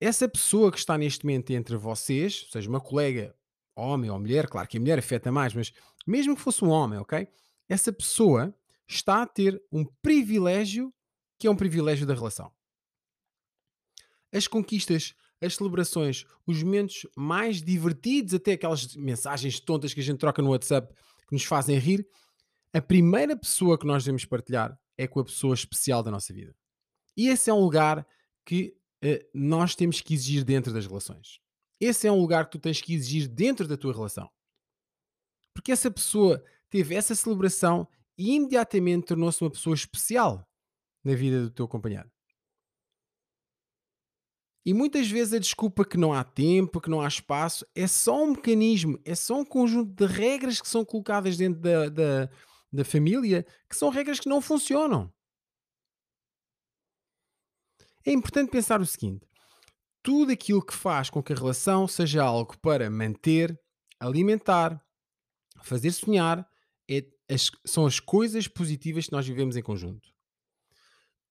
essa 0.00 0.28
pessoa 0.28 0.70
que 0.70 0.78
está 0.78 0.98
neste 0.98 1.24
momento 1.24 1.50
entre 1.52 1.76
vocês, 1.76 2.46
seja, 2.50 2.68
uma 2.68 2.80
colega 2.80 3.34
homem 3.76 4.10
ou 4.10 4.18
mulher, 4.18 4.48
claro 4.48 4.68
que 4.68 4.76
a 4.76 4.80
mulher 4.80 4.98
afeta 4.98 5.32
mais, 5.32 5.54
mas 5.54 5.72
mesmo 6.06 6.36
que 6.36 6.42
fosse 6.42 6.64
um 6.64 6.68
homem, 6.68 6.98
ok? 6.98 7.26
Essa 7.68 7.92
pessoa 7.92 8.54
está 8.86 9.22
a 9.22 9.26
ter 9.26 9.62
um 9.72 9.84
privilégio 10.02 10.92
que 11.38 11.46
é 11.46 11.50
um 11.50 11.56
privilégio 11.56 12.06
da 12.06 12.14
relação. 12.14 12.52
As 14.32 14.46
conquistas, 14.46 15.14
as 15.44 15.56
celebrações, 15.56 16.24
os 16.46 16.62
momentos 16.62 17.06
mais 17.16 17.62
divertidos, 17.62 18.34
até 18.34 18.52
aquelas 18.52 18.94
mensagens 18.96 19.60
tontas 19.60 19.94
que 19.94 20.00
a 20.00 20.02
gente 20.02 20.18
troca 20.18 20.42
no 20.42 20.50
WhatsApp 20.50 20.92
que 21.26 21.32
nos 21.32 21.44
fazem 21.44 21.78
rir, 21.78 22.06
a 22.72 22.80
primeira 22.80 23.36
pessoa 23.36 23.78
que 23.78 23.86
nós 23.86 24.04
devemos 24.04 24.24
partilhar 24.24 24.78
é 24.98 25.06
com 25.06 25.20
a 25.20 25.24
pessoa 25.24 25.54
especial 25.54 26.02
da 26.02 26.10
nossa 26.10 26.32
vida. 26.32 26.54
E 27.16 27.28
esse 27.28 27.48
é 27.48 27.54
um 27.54 27.60
lugar 27.60 28.06
que 28.44 28.76
uh, 29.04 29.28
nós 29.32 29.74
temos 29.74 30.00
que 30.00 30.14
exigir 30.14 30.44
dentro 30.44 30.72
das 30.72 30.86
relações. 30.86 31.40
Esse 31.80 32.06
é 32.06 32.12
um 32.12 32.20
lugar 32.20 32.46
que 32.46 32.52
tu 32.52 32.58
tens 32.58 32.80
que 32.80 32.94
exigir 32.94 33.28
dentro 33.28 33.68
da 33.68 33.76
tua 33.76 33.92
relação. 33.92 34.28
Porque 35.52 35.70
essa 35.70 35.90
pessoa 35.90 36.42
teve 36.68 36.94
essa 36.94 37.14
celebração 37.14 37.86
e 38.18 38.34
imediatamente 38.34 39.06
tornou-se 39.06 39.42
uma 39.42 39.50
pessoa 39.50 39.74
especial 39.74 40.48
na 41.02 41.14
vida 41.14 41.42
do 41.42 41.50
teu 41.50 41.68
companheiro. 41.68 42.10
E 44.64 44.72
muitas 44.72 45.10
vezes 45.10 45.34
a 45.34 45.38
desculpa 45.38 45.84
que 45.84 45.98
não 45.98 46.12
há 46.12 46.24
tempo, 46.24 46.80
que 46.80 46.88
não 46.88 47.02
há 47.02 47.08
espaço, 47.08 47.66
é 47.74 47.86
só 47.86 48.24
um 48.24 48.30
mecanismo, 48.30 48.98
é 49.04 49.14
só 49.14 49.38
um 49.38 49.44
conjunto 49.44 49.92
de 49.92 50.06
regras 50.10 50.60
que 50.60 50.68
são 50.68 50.84
colocadas 50.84 51.36
dentro 51.36 51.60
da, 51.60 51.88
da, 51.90 52.30
da 52.72 52.84
família, 52.84 53.44
que 53.68 53.76
são 53.76 53.90
regras 53.90 54.18
que 54.18 54.28
não 54.28 54.40
funcionam. 54.40 55.12
É 58.06 58.12
importante 58.12 58.50
pensar 58.50 58.80
o 58.80 58.86
seguinte: 58.86 59.26
tudo 60.02 60.32
aquilo 60.32 60.64
que 60.64 60.74
faz 60.74 61.10
com 61.10 61.22
que 61.22 61.32
a 61.32 61.36
relação 61.36 61.86
seja 61.86 62.22
algo 62.22 62.56
para 62.58 62.88
manter, 62.88 63.58
alimentar, 64.00 64.82
fazer 65.62 65.92
sonhar, 65.92 66.48
é, 66.88 67.04
as, 67.28 67.50
são 67.66 67.84
as 67.84 68.00
coisas 68.00 68.48
positivas 68.48 69.06
que 69.06 69.12
nós 69.12 69.26
vivemos 69.26 69.56
em 69.56 69.62
conjunto. 69.62 70.13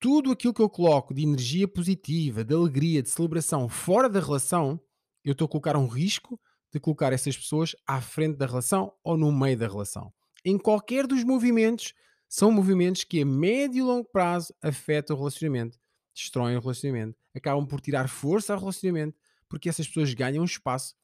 Tudo 0.03 0.33
aquilo 0.33 0.53
que 0.53 0.61
eu 0.61 0.69
coloco 0.69 1.13
de 1.13 1.23
energia 1.23 1.65
positiva, 1.65 2.43
de 2.43 2.53
alegria, 2.53 3.01
de 3.01 3.09
celebração 3.09 3.69
fora 3.69 4.09
da 4.09 4.19
relação, 4.19 4.77
eu 5.23 5.31
estou 5.31 5.45
a 5.45 5.47
colocar 5.47 5.77
um 5.77 5.87
risco 5.87 6.37
de 6.73 6.77
colocar 6.77 7.13
essas 7.13 7.37
pessoas 7.37 7.73
à 7.87 8.01
frente 8.01 8.35
da 8.35 8.45
relação 8.45 8.91
ou 9.01 9.15
no 9.15 9.31
meio 9.31 9.57
da 9.57 9.65
relação. 9.65 10.11
Em 10.43 10.57
qualquer 10.57 11.07
dos 11.07 11.23
movimentos, 11.23 11.93
são 12.27 12.51
movimentos 12.51 13.05
que 13.05 13.21
a 13.21 13.25
médio 13.25 13.79
e 13.79 13.81
longo 13.81 14.03
prazo 14.03 14.53
afetam 14.61 15.15
o 15.15 15.19
relacionamento 15.19 15.79
destroem 16.13 16.57
o 16.57 16.59
relacionamento, 16.59 17.17
acabam 17.33 17.65
por 17.65 17.79
tirar 17.79 18.09
força 18.09 18.53
ao 18.53 18.59
relacionamento, 18.59 19.17
porque 19.47 19.69
essas 19.69 19.87
pessoas 19.87 20.13
ganham 20.13 20.41
um 20.41 20.45
espaço 20.45 20.95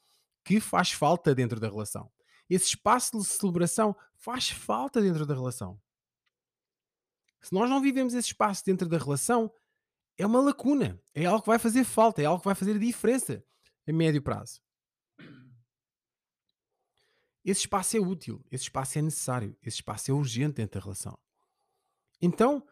que 0.44 0.60
faz 0.60 0.92
falta 0.92 1.34
dentro 1.34 1.58
da 1.58 1.70
relação. 1.70 2.12
Esse 2.50 2.66
espaço 2.66 3.18
de 3.18 3.24
celebração 3.24 3.96
faz 4.18 4.50
falta 4.50 5.02
dentro 5.02 5.26
da 5.26 5.34
relação. 5.34 5.80
Se 7.42 7.54
nós 7.54 7.70
não 7.70 7.82
vivemos 7.82 8.14
esse 8.14 8.28
espaço 8.28 8.66
dentro 8.66 8.88
da 8.88 8.98
relação, 8.98 9.52
é 10.18 10.26
uma 10.26 10.42
lacuna, 10.42 11.02
é 11.14 11.26
algo 11.26 11.42
que 11.42 11.48
vai 11.48 11.60
fazer 11.60 11.84
falta, 11.84 12.22
é 12.22 12.26
algo 12.26 12.40
que 12.40 12.46
vai 12.46 12.56
fazer 12.56 12.76
a 12.76 12.80
diferença 12.80 13.44
a 13.88 13.94
médio 13.94 14.22
prazo. 14.22 14.62
Esse 17.44 17.62
espaço 17.62 17.98
é 17.98 18.00
útil, 18.00 18.44
esse 18.52 18.64
espaço 18.64 19.00
é 19.00 19.02
necessário, 19.02 19.58
esse 19.64 19.78
espaço 19.78 20.12
é 20.12 20.14
urgente 20.14 20.56
dentro 20.56 20.80
da 20.80 20.84
relação. 20.84 21.18
Então, 22.22 22.64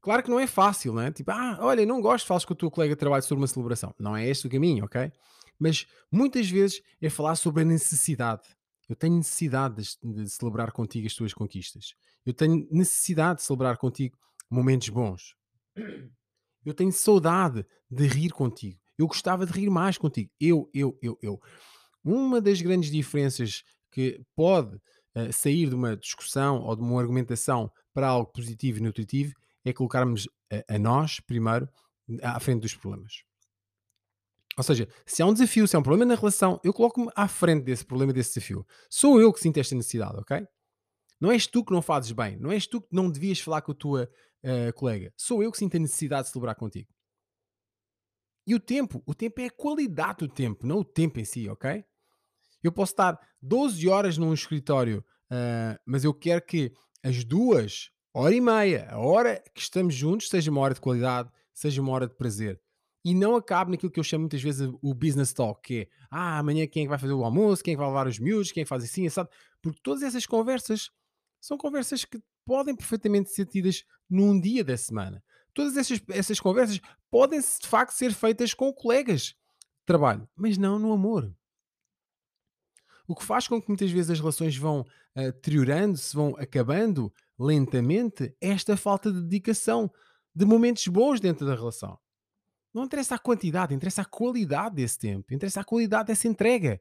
claro 0.00 0.22
que 0.22 0.30
não 0.30 0.38
é 0.38 0.46
fácil, 0.46 0.92
não 0.92 1.02
é? 1.02 1.10
Tipo, 1.10 1.32
ah, 1.32 1.58
olha, 1.60 1.84
não 1.84 2.00
gosto, 2.00 2.26
falas 2.26 2.44
com 2.44 2.54
o 2.54 2.56
teu 2.56 2.70
colega 2.70 2.94
de 2.94 3.00
trabalho 3.00 3.22
sobre 3.22 3.42
uma 3.42 3.48
celebração. 3.48 3.94
Não 3.98 4.16
é 4.16 4.26
este 4.26 4.46
o 4.46 4.50
caminho, 4.50 4.84
ok? 4.84 5.12
Mas 5.58 5.86
muitas 6.10 6.48
vezes 6.48 6.80
é 7.00 7.10
falar 7.10 7.34
sobre 7.34 7.62
a 7.62 7.66
necessidade. 7.66 8.42
Eu 8.92 8.96
tenho 8.96 9.16
necessidade 9.16 9.82
de, 10.02 10.28
celebrar 10.28 10.70
contigo 10.70 11.06
as 11.06 11.14
tuas 11.14 11.32
conquistas. 11.32 11.94
Eu 12.26 12.34
tenho 12.34 12.68
necessidade 12.70 13.38
de 13.38 13.46
celebrar 13.46 13.78
contigo 13.78 14.18
momentos 14.50 14.90
bons. 14.90 15.34
Eu 16.62 16.74
tenho 16.74 16.92
saudade 16.92 17.64
de 17.90 18.06
rir 18.06 18.32
contigo. 18.32 18.78
Eu 18.98 19.06
gostava 19.06 19.46
de 19.46 19.52
rir 19.52 19.70
mais 19.70 19.96
contigo. 19.96 20.30
Eu, 20.38 20.68
eu, 20.74 20.98
eu, 21.00 21.18
eu. 21.22 21.40
Uma 22.04 22.38
das 22.38 22.60
grandes 22.60 22.90
diferenças 22.90 23.64
que 23.90 24.20
pode 24.36 24.76
uh, 24.76 25.32
sair 25.32 25.70
de 25.70 25.74
uma 25.74 25.96
discussão 25.96 26.60
ou 26.60 26.76
de 26.76 26.82
uma 26.82 27.00
argumentação 27.00 27.72
para 27.94 28.08
algo 28.08 28.30
positivo 28.30 28.76
e 28.76 28.82
nutritivo 28.82 29.32
é 29.64 29.72
colocarmos 29.72 30.28
a, 30.68 30.74
a 30.74 30.78
nós, 30.78 31.18
primeiro, 31.18 31.66
à 32.22 32.38
frente 32.38 32.60
dos 32.60 32.74
problemas. 32.74 33.24
Ou 34.56 34.62
seja, 34.62 34.86
se 35.06 35.22
há 35.22 35.26
um 35.26 35.32
desafio, 35.32 35.66
se 35.66 35.74
há 35.74 35.78
um 35.78 35.82
problema 35.82 36.04
na 36.04 36.14
relação, 36.14 36.60
eu 36.62 36.72
coloco-me 36.72 37.10
à 37.16 37.26
frente 37.26 37.64
desse 37.64 37.84
problema, 37.84 38.12
desse 38.12 38.34
desafio. 38.34 38.66
Sou 38.90 39.20
eu 39.20 39.32
que 39.32 39.40
sinto 39.40 39.58
esta 39.58 39.74
necessidade, 39.74 40.18
ok? 40.18 40.46
Não 41.20 41.30
és 41.30 41.46
tu 41.46 41.64
que 41.64 41.72
não 41.72 41.80
fazes 41.80 42.12
bem, 42.12 42.36
não 42.36 42.50
és 42.52 42.66
tu 42.66 42.80
que 42.80 42.88
não 42.90 43.10
devias 43.10 43.40
falar 43.40 43.62
com 43.62 43.72
a 43.72 43.74
tua 43.74 44.10
uh, 44.44 44.72
colega. 44.74 45.12
Sou 45.16 45.42
eu 45.42 45.50
que 45.50 45.58
sinto 45.58 45.76
a 45.76 45.80
necessidade 45.80 46.26
de 46.26 46.32
celebrar 46.32 46.54
contigo. 46.54 46.88
E 48.46 48.54
o 48.54 48.60
tempo, 48.60 49.02
o 49.06 49.14
tempo 49.14 49.40
é 49.40 49.46
a 49.46 49.50
qualidade 49.50 50.18
do 50.18 50.28
tempo, 50.28 50.66
não 50.66 50.80
o 50.80 50.84
tempo 50.84 51.20
em 51.20 51.24
si, 51.24 51.48
ok? 51.48 51.84
Eu 52.62 52.72
posso 52.72 52.92
estar 52.92 53.18
12 53.40 53.88
horas 53.88 54.18
num 54.18 54.34
escritório, 54.34 55.04
uh, 55.30 55.78
mas 55.86 56.04
eu 56.04 56.12
quero 56.12 56.44
que 56.44 56.72
as 57.02 57.24
duas, 57.24 57.90
hora 58.14 58.34
e 58.34 58.40
meia, 58.40 58.88
a 58.90 58.98
hora 58.98 59.42
que 59.54 59.60
estamos 59.60 59.94
juntos, 59.94 60.28
seja 60.28 60.50
uma 60.50 60.60
hora 60.60 60.74
de 60.74 60.80
qualidade, 60.80 61.30
seja 61.52 61.80
uma 61.80 61.92
hora 61.92 62.06
de 62.06 62.14
prazer. 62.14 62.60
E 63.04 63.14
não 63.14 63.34
acabe 63.34 63.72
naquilo 63.72 63.90
que 63.90 63.98
eu 63.98 64.04
chamo 64.04 64.22
muitas 64.22 64.42
vezes 64.42 64.70
o 64.80 64.94
business 64.94 65.32
talk, 65.32 65.60
que 65.62 65.80
é 65.80 65.88
ah, 66.10 66.38
amanhã 66.38 66.66
quem 66.66 66.82
é 66.82 66.84
que 66.86 66.90
vai 66.90 66.98
fazer 66.98 67.12
o 67.12 67.24
almoço, 67.24 67.62
quem 67.62 67.72
é 67.72 67.74
que 67.74 67.80
vai 67.80 67.88
levar 67.88 68.06
os 68.06 68.18
miúdos, 68.18 68.52
quem 68.52 68.60
é 68.60 68.64
que 68.64 68.68
faz 68.68 68.84
assim, 68.84 69.08
sabe? 69.08 69.28
Porque 69.60 69.80
todas 69.82 70.02
essas 70.02 70.24
conversas 70.24 70.90
são 71.40 71.58
conversas 71.58 72.04
que 72.04 72.22
podem 72.44 72.76
perfeitamente 72.76 73.30
ser 73.30 73.46
tidas 73.46 73.84
num 74.08 74.40
dia 74.40 74.62
da 74.62 74.76
semana. 74.76 75.22
Todas 75.52 75.76
essas, 75.76 76.00
essas 76.08 76.40
conversas 76.40 76.80
podem 77.10 77.40
de 77.40 77.66
facto 77.66 77.92
ser 77.92 78.12
feitas 78.12 78.54
com 78.54 78.72
colegas 78.72 79.22
de 79.22 79.36
trabalho, 79.84 80.28
mas 80.36 80.56
não 80.56 80.78
no 80.78 80.92
amor. 80.92 81.34
O 83.06 83.14
que 83.16 83.24
faz 83.24 83.48
com 83.48 83.60
que 83.60 83.68
muitas 83.68 83.90
vezes 83.90 84.12
as 84.12 84.20
relações 84.20 84.56
vão 84.56 84.80
uh, 84.80 85.32
deteriorando-se, 85.32 86.14
vão 86.14 86.34
acabando 86.38 87.12
lentamente, 87.38 88.34
é 88.40 88.50
esta 88.50 88.76
falta 88.76 89.12
de 89.12 89.20
dedicação, 89.22 89.92
de 90.34 90.46
momentos 90.46 90.86
bons 90.86 91.20
dentro 91.20 91.44
da 91.44 91.54
relação. 91.54 91.98
Não 92.72 92.84
interessa 92.84 93.16
a 93.16 93.18
quantidade, 93.18 93.74
interessa 93.74 94.02
a 94.02 94.04
qualidade 94.06 94.76
desse 94.76 94.98
tempo, 94.98 95.32
interessa 95.32 95.60
a 95.60 95.64
qualidade 95.64 96.06
dessa 96.08 96.26
entrega. 96.26 96.80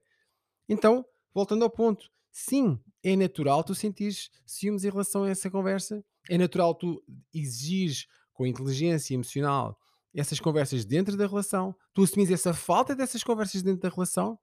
Então, 0.67 1.05
voltando 1.33 1.63
ao 1.63 1.69
ponto, 1.69 2.09
sim, 2.31 2.79
é 3.03 3.15
natural 3.15 3.63
tu 3.63 3.75
sentires 3.75 4.29
ciúmes 4.45 4.85
em 4.85 4.89
relação 4.89 5.23
a 5.23 5.29
essa 5.29 5.49
conversa, 5.49 6.03
é 6.29 6.37
natural 6.37 6.73
tu 6.75 7.03
exigires 7.33 8.07
com 8.33 8.45
inteligência 8.45 9.13
emocional 9.13 9.77
essas 10.13 10.39
conversas 10.39 10.85
dentro 10.85 11.15
da 11.15 11.25
relação, 11.25 11.75
tu 11.93 12.03
assumires 12.03 12.31
essa 12.31 12.53
falta 12.53 12.95
dessas 12.95 13.23
conversas 13.23 13.61
dentro 13.61 13.81
da 13.81 13.89
relação 13.89 14.37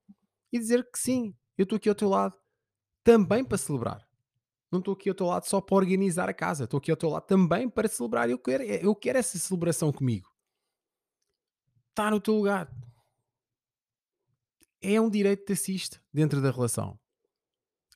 e 0.53 0.59
dizer 0.59 0.89
que 0.91 0.99
sim, 0.99 1.35
eu 1.57 1.65
estou 1.65 1.77
aqui 1.77 1.89
ao 1.89 1.95
teu 1.95 2.09
lado 2.09 2.35
também 3.05 3.45
para 3.45 3.59
celebrar. 3.59 4.07
Não 4.71 4.81
estou 4.81 4.95
aqui 4.95 5.09
ao 5.09 5.15
teu 5.15 5.27
lado 5.27 5.45
só 5.45 5.61
para 5.61 5.77
organizar 5.77 6.29
a 6.29 6.35
casa, 6.35 6.65
estou 6.65 6.79
aqui 6.79 6.91
ao 6.91 6.97
teu 6.97 7.09
lado 7.09 7.25
também 7.25 7.69
para 7.69 7.89
celebrar. 7.89 8.29
Eu 8.29 8.39
quero, 8.39 8.63
eu 8.63 8.95
quero 8.95 9.19
essa 9.19 9.39
celebração 9.39 9.93
comigo. 9.93 10.29
Está 11.99 12.13
no 12.13 12.21
teu 12.21 12.35
lugar. 12.35 12.73
É 14.81 15.01
um 15.01 15.11
direito 15.11 15.45
de 15.49 15.53
assiste 15.53 16.01
dentro 16.15 16.41
da 16.41 16.53
relação. 16.53 16.97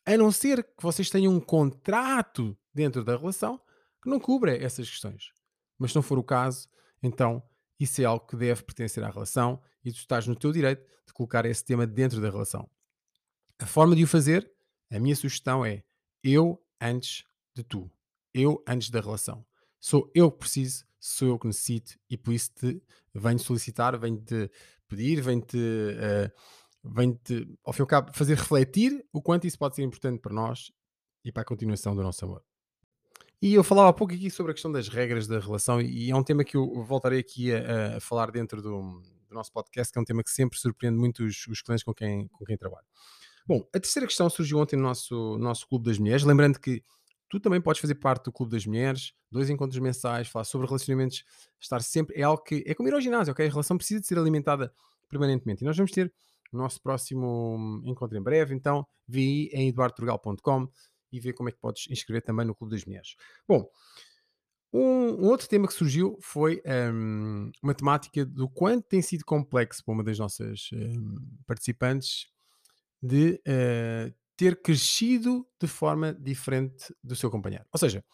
A 0.04 0.16
não 0.16 0.32
ser 0.32 0.64
que 0.64 0.82
vocês 0.82 1.08
tenham 1.08 1.32
um 1.32 1.38
contrato 1.38 2.58
dentro 2.74 3.04
da 3.04 3.16
relação 3.16 3.60
que 4.02 4.10
não 4.10 4.18
cubra 4.18 4.60
essas 4.60 4.90
questões. 4.90 5.30
Mas 5.78 5.92
se 5.92 5.94
não 5.94 6.02
for 6.02 6.18
o 6.18 6.24
caso, 6.24 6.68
então 7.00 7.40
isso 7.78 8.02
é 8.02 8.04
algo 8.04 8.26
que 8.26 8.34
deve 8.34 8.64
pertencer 8.64 9.04
à 9.04 9.08
relação 9.08 9.62
e 9.84 9.92
tu 9.92 9.98
estás 9.98 10.26
no 10.26 10.34
teu 10.34 10.50
direito 10.50 10.84
de 11.06 11.12
colocar 11.12 11.46
esse 11.46 11.64
tema 11.64 11.86
dentro 11.86 12.20
da 12.20 12.28
relação. 12.28 12.68
A 13.56 13.66
forma 13.66 13.94
de 13.94 14.02
o 14.02 14.08
fazer, 14.08 14.52
a 14.90 14.98
minha 14.98 15.14
sugestão 15.14 15.64
é 15.64 15.84
eu 16.24 16.60
antes 16.80 17.22
de 17.54 17.62
tu. 17.62 17.88
Eu 18.34 18.64
antes 18.66 18.90
da 18.90 19.00
relação. 19.00 19.46
Sou 19.78 20.10
eu 20.12 20.28
que 20.28 20.38
preciso, 20.38 20.84
sou 21.02 21.28
eu 21.28 21.38
que 21.38 21.48
necessito 21.48 21.98
e 22.08 22.16
por 22.16 22.32
isso 22.32 22.52
te 22.54 22.80
venho 23.12 23.38
solicitar, 23.40 23.98
venho-te 23.98 24.48
pedir, 24.88 25.20
venho-te, 25.20 25.56
uh, 25.56 26.30
venho-te, 26.84 27.58
ao 27.64 27.72
fim 27.72 27.80
e 27.80 27.82
ao 27.82 27.86
cabo, 27.88 28.12
fazer 28.14 28.36
refletir 28.36 29.04
o 29.12 29.20
quanto 29.20 29.44
isso 29.46 29.58
pode 29.58 29.74
ser 29.74 29.82
importante 29.82 30.20
para 30.20 30.32
nós 30.32 30.70
e 31.24 31.32
para 31.32 31.42
a 31.42 31.44
continuação 31.44 31.96
do 31.96 32.02
nosso 32.04 32.24
amor. 32.24 32.44
E 33.40 33.52
eu 33.52 33.64
falava 33.64 33.88
há 33.88 33.92
pouco 33.92 34.14
aqui 34.14 34.30
sobre 34.30 34.52
a 34.52 34.54
questão 34.54 34.70
das 34.70 34.86
regras 34.86 35.26
da 35.26 35.40
relação, 35.40 35.80
e 35.80 36.08
é 36.08 36.14
um 36.14 36.22
tema 36.22 36.44
que 36.44 36.56
eu 36.56 36.84
voltarei 36.84 37.18
aqui 37.18 37.52
a, 37.52 37.96
a 37.96 38.00
falar 38.00 38.30
dentro 38.30 38.62
do, 38.62 39.00
do, 39.28 39.34
nosso 39.34 39.50
podcast, 39.50 39.92
que 39.92 39.98
é 39.98 40.02
um 40.02 40.04
tema 40.04 40.22
que 40.22 40.30
sempre 40.30 40.56
surpreende 40.56 40.96
muito 40.96 41.24
os, 41.24 41.48
os 41.48 41.60
clientes 41.62 41.82
com 41.82 41.92
quem, 41.92 42.28
com 42.28 42.44
quem 42.44 42.56
trabalho. 42.56 42.86
Bom, 43.44 43.66
a 43.74 43.80
terceira 43.80 44.06
questão 44.06 44.30
surgiu 44.30 44.58
ontem 44.58 44.76
no 44.76 44.84
nosso, 44.84 45.14
no 45.16 45.38
nosso 45.38 45.66
Clube 45.66 45.86
das 45.86 45.98
Mulheres, 45.98 46.22
lembrando 46.22 46.60
que 46.60 46.84
tu 47.32 47.40
também 47.40 47.62
podes 47.62 47.80
fazer 47.80 47.94
parte 47.94 48.26
do 48.26 48.32
Clube 48.32 48.52
das 48.52 48.66
Mulheres, 48.66 49.14
dois 49.30 49.48
encontros 49.48 49.80
mensais, 49.80 50.28
falar 50.28 50.44
sobre 50.44 50.66
relacionamentos, 50.66 51.24
estar 51.58 51.80
sempre, 51.80 52.20
é 52.20 52.22
algo 52.22 52.42
que, 52.42 52.62
é 52.66 52.74
como 52.74 52.90
ir 52.90 52.92
ao 52.92 53.00
ginásio, 53.00 53.32
ok? 53.32 53.46
A 53.46 53.48
relação 53.48 53.78
precisa 53.78 54.02
de 54.02 54.06
ser 54.06 54.18
alimentada 54.18 54.70
permanentemente, 55.08 55.64
e 55.64 55.66
nós 55.66 55.74
vamos 55.74 55.92
ter 55.92 56.12
o 56.52 56.58
nosso 56.58 56.82
próximo 56.82 57.80
encontro 57.86 58.18
em 58.18 58.22
breve, 58.22 58.54
então 58.54 58.86
vi 59.08 59.48
em 59.54 59.70
eduardturgal.com 59.70 60.68
e 61.10 61.20
ver 61.20 61.32
como 61.32 61.48
é 61.48 61.52
que 61.52 61.58
podes 61.58 61.86
inscrever 61.88 62.20
também 62.20 62.44
no 62.44 62.54
Clube 62.54 62.74
das 62.74 62.84
Mulheres. 62.84 63.16
Bom, 63.48 63.66
um, 64.70 65.24
um 65.24 65.28
outro 65.28 65.48
tema 65.48 65.66
que 65.66 65.72
surgiu 65.72 66.18
foi 66.20 66.62
um, 66.92 67.50
uma 67.62 67.72
temática 67.72 68.26
do 68.26 68.46
quanto 68.46 68.86
tem 68.86 69.00
sido 69.00 69.24
complexo 69.24 69.82
para 69.82 69.94
uma 69.94 70.04
das 70.04 70.18
nossas 70.18 70.68
um, 70.74 71.14
participantes 71.46 72.26
de 73.02 73.40
uh, 73.48 74.21
ter 74.42 74.60
crescido 74.60 75.46
de 75.60 75.68
forma 75.68 76.12
diferente 76.12 76.92
do 77.02 77.14
seu 77.14 77.30
companheiro. 77.30 77.64
Ou 77.72 77.78
seja, 77.78 78.04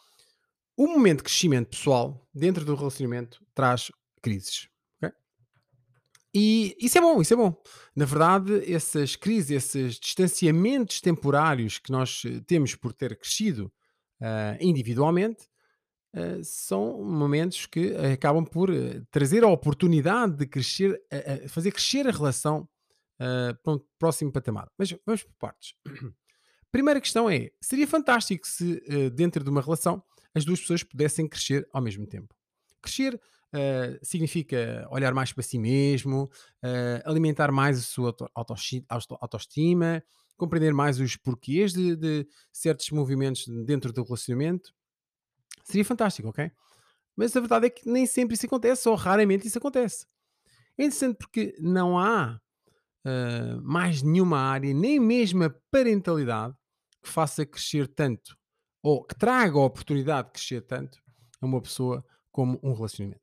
o 0.76 0.86
momento 0.86 1.18
de 1.18 1.24
crescimento 1.24 1.70
pessoal 1.70 2.28
dentro 2.34 2.66
do 2.66 2.74
relacionamento 2.74 3.42
traz 3.54 3.90
crises. 4.20 4.68
E 6.34 6.76
isso 6.78 6.98
é 6.98 7.00
bom, 7.00 7.22
isso 7.22 7.32
é 7.32 7.36
bom. 7.36 7.56
Na 7.96 8.04
verdade, 8.04 8.70
essas 8.70 9.16
crises, 9.16 9.50
esses 9.50 9.94
distanciamentos 9.98 11.00
temporários 11.00 11.78
que 11.78 11.90
nós 11.90 12.22
eh, 12.26 12.42
temos 12.46 12.74
por 12.74 12.92
ter 12.92 13.18
crescido 13.18 13.72
uh, 14.20 14.56
individualmente, 14.60 15.48
uh, 16.14 16.44
são 16.44 17.02
momentos 17.02 17.64
que 17.64 17.96
acabam 18.12 18.44
por 18.44 18.68
uh, 18.68 19.02
trazer 19.10 19.42
a 19.42 19.48
oportunidade 19.48 20.36
de 20.36 20.46
crescer, 20.46 21.00
fazer 21.48 21.72
crescer 21.72 22.06
a 22.06 22.12
relação 22.12 22.68
para 23.62 23.72
um 23.74 23.80
próximo 23.98 24.32
patamar. 24.32 24.70
Mas 24.78 24.94
vamos 25.04 25.22
por 25.22 25.34
partes. 25.38 25.74
Primeira 26.70 27.00
questão 27.00 27.28
é: 27.28 27.50
seria 27.60 27.86
fantástico 27.86 28.46
se 28.46 28.80
dentro 29.10 29.42
de 29.42 29.50
uma 29.50 29.60
relação 29.60 30.02
as 30.34 30.44
duas 30.44 30.60
pessoas 30.60 30.82
pudessem 30.82 31.28
crescer 31.28 31.68
ao 31.72 31.82
mesmo 31.82 32.06
tempo. 32.06 32.34
Crescer 32.80 33.20
Uh, 33.48 33.96
significa 34.02 34.86
olhar 34.90 35.14
mais 35.14 35.32
para 35.32 35.42
si 35.42 35.58
mesmo, 35.58 36.24
uh, 36.62 37.08
alimentar 37.08 37.50
mais 37.50 37.78
a 37.78 37.80
sua 37.80 38.14
autoestima, 39.18 40.04
compreender 40.36 40.74
mais 40.74 41.00
os 41.00 41.16
porquês 41.16 41.72
de, 41.72 41.96
de, 41.96 42.28
certos 42.52 42.90
movimentos 42.90 43.46
dentro 43.64 43.90
do 43.90 44.02
relacionamento. 44.02 44.70
Seria 45.64 45.84
fantástico, 45.84 46.28
ok? 46.28 46.50
Mas 47.16 47.34
a 47.34 47.40
verdade 47.40 47.66
é 47.66 47.70
que 47.70 47.88
nem 47.90 48.04
sempre 48.04 48.34
isso 48.34 48.44
acontece, 48.44 48.86
ou 48.86 48.94
raramente 48.94 49.46
isso 49.46 49.56
acontece. 49.56 50.06
É 50.76 50.84
interessante 50.84 51.16
porque 51.16 51.56
não 51.58 51.98
há 51.98 52.38
uh, 53.04 53.60
mais 53.62 54.02
nenhuma 54.02 54.38
área, 54.38 54.72
nem 54.72 54.98
mesmo 54.98 55.44
a 55.44 55.54
parentalidade, 55.70 56.54
que 57.02 57.08
faça 57.08 57.46
crescer 57.46 57.88
tanto, 57.88 58.36
ou 58.82 59.04
que 59.04 59.14
traga 59.14 59.58
a 59.58 59.64
oportunidade 59.64 60.28
de 60.28 60.32
crescer 60.34 60.62
tanto 60.62 60.98
a 61.40 61.46
uma 61.46 61.60
pessoa 61.60 62.04
como 62.30 62.58
um 62.62 62.72
relacionamento. 62.72 63.20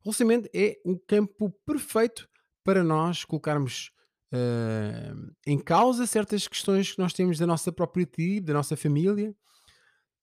O 0.00 0.04
relacionamento 0.04 0.48
é 0.54 0.76
um 0.84 0.98
campo 1.06 1.50
perfeito 1.66 2.28
para 2.64 2.82
nós 2.82 3.24
colocarmos 3.24 3.90
uh, 4.32 5.34
em 5.46 5.58
causa 5.58 6.06
certas 6.06 6.46
questões 6.48 6.92
que 6.92 6.98
nós 6.98 7.12
temos 7.12 7.38
da 7.38 7.46
nossa 7.46 7.72
própria 7.72 8.06
tribo, 8.06 8.46
da 8.46 8.54
nossa 8.54 8.76
família. 8.76 9.34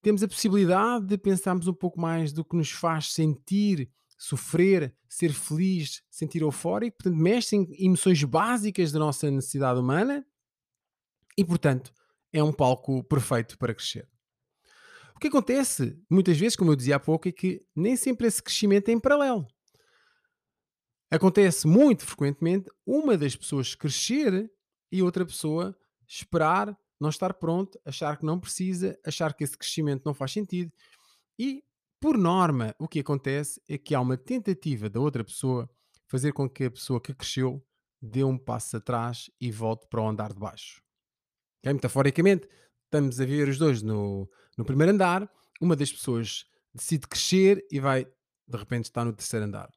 Temos 0.01 0.23
a 0.23 0.27
possibilidade 0.27 1.05
de 1.05 1.17
pensarmos 1.17 1.67
um 1.67 1.73
pouco 1.73 1.99
mais 1.99 2.31
do 2.31 2.43
que 2.45 2.55
nos 2.55 2.71
faz 2.71 3.11
sentir 3.11 3.89
sofrer, 4.17 4.95
ser 5.07 5.31
feliz, 5.31 6.01
sentir 6.09 6.41
eufórico, 6.41 6.97
portanto, 6.97 7.21
mexe 7.21 7.55
em 7.55 7.67
emoções 7.85 8.23
básicas 8.23 8.91
da 8.91 8.99
nossa 8.99 9.29
necessidade 9.29 9.79
humana 9.79 10.25
e, 11.37 11.45
portanto, 11.45 11.93
é 12.33 12.43
um 12.43 12.51
palco 12.51 13.03
perfeito 13.03 13.57
para 13.57 13.73
crescer. 13.73 14.09
O 15.15 15.19
que 15.19 15.27
acontece, 15.27 15.99
muitas 16.09 16.37
vezes, 16.37 16.55
como 16.55 16.71
eu 16.71 16.75
dizia 16.75 16.95
há 16.95 16.99
pouco, 16.99 17.27
é 17.27 17.31
que 17.31 17.65
nem 17.75 17.95
sempre 17.95 18.27
esse 18.27 18.41
crescimento 18.41 18.89
é 18.89 18.91
em 18.91 18.99
paralelo. 18.99 19.47
Acontece 21.09 21.65
muito 21.65 22.05
frequentemente 22.05 22.69
uma 22.85 23.17
das 23.17 23.35
pessoas 23.35 23.73
crescer 23.73 24.51
e 24.91 25.01
outra 25.01 25.25
pessoa 25.25 25.75
esperar, 26.07 26.77
não 26.99 27.09
estar 27.09 27.33
pronto, 27.33 27.79
achar 27.85 28.17
que 28.17 28.25
não 28.25 28.39
precisa, 28.39 28.99
achar 29.05 29.33
que 29.33 29.43
esse 29.43 29.57
crescimento 29.57 30.03
não 30.05 30.13
faz 30.13 30.31
sentido. 30.31 30.71
E, 31.39 31.63
por 31.99 32.17
norma, 32.17 32.75
o 32.79 32.87
que 32.87 32.99
acontece 32.99 33.61
é 33.67 33.77
que 33.77 33.95
há 33.95 34.01
uma 34.01 34.17
tentativa 34.17 34.89
da 34.89 34.99
outra 34.99 35.23
pessoa 35.23 35.69
fazer 36.07 36.31
com 36.31 36.49
que 36.49 36.65
a 36.65 36.71
pessoa 36.71 37.01
que 37.01 37.13
cresceu 37.13 37.63
dê 38.01 38.23
um 38.23 38.37
passo 38.37 38.77
atrás 38.77 39.29
e 39.41 39.51
volte 39.51 39.87
para 39.87 40.01
o 40.01 40.07
andar 40.07 40.33
de 40.33 40.39
baixo. 40.39 40.81
Okay? 41.59 41.73
Metaforicamente, 41.73 42.47
estamos 42.85 43.19
a 43.19 43.25
ver 43.25 43.49
os 43.49 43.57
dois 43.57 43.81
no, 43.81 44.29
no 44.57 44.63
primeiro 44.63 44.93
andar, 44.93 45.29
uma 45.59 45.75
das 45.75 45.91
pessoas 45.91 46.45
decide 46.73 47.07
crescer 47.07 47.65
e 47.71 47.79
vai, 47.79 48.05
de 48.05 48.57
repente, 48.57 48.85
estar 48.85 49.03
no 49.03 49.13
terceiro 49.13 49.45
andar. 49.45 49.69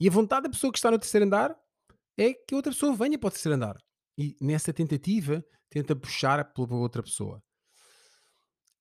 E 0.00 0.08
a 0.08 0.12
vontade 0.12 0.44
da 0.44 0.50
pessoa 0.50 0.72
que 0.72 0.78
está 0.78 0.90
no 0.90 0.98
terceiro 0.98 1.26
andar 1.26 1.56
é 2.16 2.34
que 2.34 2.54
outra 2.54 2.72
pessoa 2.72 2.94
venha 2.94 3.18
para 3.18 3.28
o 3.28 3.30
terceiro 3.30 3.54
andar. 3.54 3.78
E 4.16 4.36
nessa 4.40 4.72
tentativa, 4.72 5.44
tenta 5.70 5.94
puxar 5.94 6.52
pela 6.52 6.74
outra 6.74 7.02
pessoa. 7.02 7.42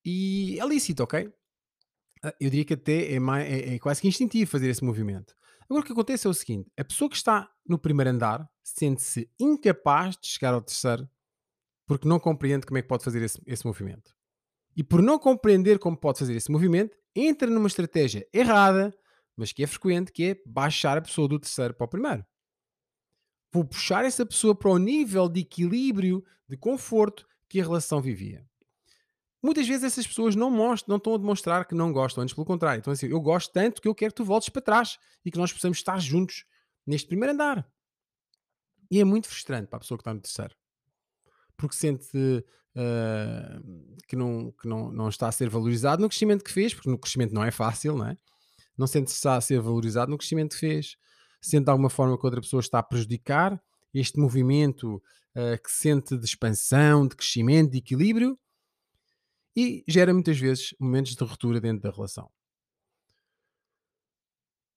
E 0.04 0.60
é 0.60 0.66
lícito, 0.66 1.04
ok? 1.04 1.32
Ah, 2.24 2.34
eu 2.40 2.50
diria 2.50 2.66
que 2.66 2.74
até 2.74 3.14
é, 3.14 3.20
mais, 3.20 3.48
é, 3.48 3.76
é 3.76 3.80
quase 3.80 4.02
que 4.02 4.08
instintivo 4.08 4.50
fazer 4.50 4.70
esse 4.70 4.84
movimento. 4.84 5.34
Agora 5.70 5.82
o 5.82 5.86
que 5.86 5.92
acontece 5.92 6.28
é 6.28 6.30
o 6.30 6.34
seguinte: 6.34 6.72
a 6.78 6.84
pessoa 6.84 7.10
que 7.10 7.16
está 7.16 7.50
no 7.68 7.78
primeiro 7.78 8.10
andar 8.10 8.48
sente-se 8.64 9.30
incapaz 9.40 10.16
de 10.18 10.28
chegar 10.28 10.54
ao 10.54 10.62
terceiro 10.62 11.08
porque 11.88 12.08
não 12.08 12.20
compreende 12.20 12.66
como 12.68 12.78
é 12.78 12.82
que 12.82 12.88
pode 12.88 13.04
fazer 13.04 13.24
esse, 13.24 13.42
esse 13.48 13.66
movimento. 13.66 14.14
E 14.76 14.84
por 14.84 15.02
não 15.02 15.18
compreender 15.18 15.80
como 15.80 15.98
pode 15.98 16.20
fazer 16.20 16.36
esse 16.36 16.52
movimento, 16.52 16.96
entra 17.16 17.50
numa 17.50 17.68
estratégia 17.68 18.28
errada, 18.32 18.94
mas 19.36 19.52
que 19.52 19.64
é 19.64 19.68
frequente, 19.68 20.12
que 20.12 20.24
é 20.32 20.42
baixar 20.46 20.98
a 20.98 21.02
pessoa 21.02 21.28
do 21.28 21.40
terceiro 21.40 21.74
para 21.74 21.86
o 21.86 21.90
primeiro. 21.90 22.26
Vou 23.52 23.64
puxar 23.64 24.06
essa 24.06 24.26
pessoa 24.26 24.54
para 24.54 24.70
o 24.70 24.78
nível 24.78 25.30
de 25.30 25.40
equilíbrio, 25.40 26.24
de 26.48 26.58
conforto 26.58 27.26
que 27.50 27.60
a 27.60 27.64
relação 27.64 28.02
vivia. 28.02 28.46
Muitas 29.42 29.68
vezes 29.68 29.84
essas 29.84 30.08
pessoas 30.08 30.36
não 30.36 30.50
mostram, 30.50 30.94
não 30.94 30.98
estão 30.98 31.14
a 31.16 31.18
demonstrar 31.18 31.66
que 31.66 31.76
não 31.76 31.92
gostam, 31.92 32.24
antes 32.24 32.34
pelo 32.34 32.46
contrário. 32.46 32.80
Então 32.80 32.92
assim, 32.92 33.08
eu 33.08 33.22
gosto 33.22 33.52
tanto 33.52 33.82
que 33.82 33.88
eu 33.88 33.96
quero 33.96 34.12
que 34.12 34.18
tu 34.18 34.26
voltes 34.26 34.50
para 34.50 34.62
trás 34.62 34.98
e 35.24 35.32
que 35.32 35.38
nós 35.38 35.54
possamos 35.54 35.78
estar 35.78 36.00
juntos 36.00 36.46
neste 36.86 37.08
primeiro 37.08 37.34
andar. 37.34 37.68
E 38.90 39.00
é 39.00 39.04
muito 39.04 39.28
frustrante 39.28 39.68
para 39.68 39.78
a 39.78 39.80
pessoa 39.80 39.98
que 39.98 40.02
está 40.02 40.14
no 40.14 40.22
terceiro 40.22 40.56
porque 41.58 41.76
sente 41.76 42.16
uh, 42.16 43.98
que, 44.08 44.16
não, 44.16 44.52
que 44.52 44.68
não, 44.68 44.92
não 44.92 45.10
está 45.10 45.28
a 45.28 45.32
ser 45.32 45.50
valorizado 45.50 46.02
no 46.02 46.08
crescimento 46.08 46.44
que 46.44 46.52
fez, 46.52 46.74
porque 46.74 46.90
no 46.90 46.98
crescimento 46.98 47.34
não 47.34 47.44
é 47.44 47.52
fácil, 47.52 47.98
não 47.98 48.08
é? 48.08 48.16
Não 48.78 48.86
sente 48.86 49.12
está 49.12 49.36
a 49.36 49.42
ser 49.42 49.60
valorizado 49.60 50.12
no 50.12 50.18
crescimento 50.18 50.54
que 50.54 50.60
fez, 50.60 50.96
sente 51.42 51.66
de 51.66 51.72
alguma 51.72 51.90
forma 51.90 52.18
que 52.18 52.26
outra 52.26 52.40
pessoa 52.40 52.62
está 52.62 52.80
a 52.80 52.84
prejudicar 52.84 53.60
este 53.94 54.20
movimento 54.20 55.02
uh, 55.36 55.62
que 55.62 55.72
sente 55.72 56.16
de 56.16 56.26
expansão, 56.26 57.08
de 57.08 57.16
crescimento, 57.16 57.72
de 57.72 57.80
equilíbrio 57.80 58.40
e 59.58 59.84
gera 59.88 60.14
muitas 60.14 60.38
vezes 60.38 60.76
momentos 60.80 61.16
de 61.16 61.24
ruptura 61.24 61.60
dentro 61.60 61.82
da 61.82 61.90
relação. 61.90 62.30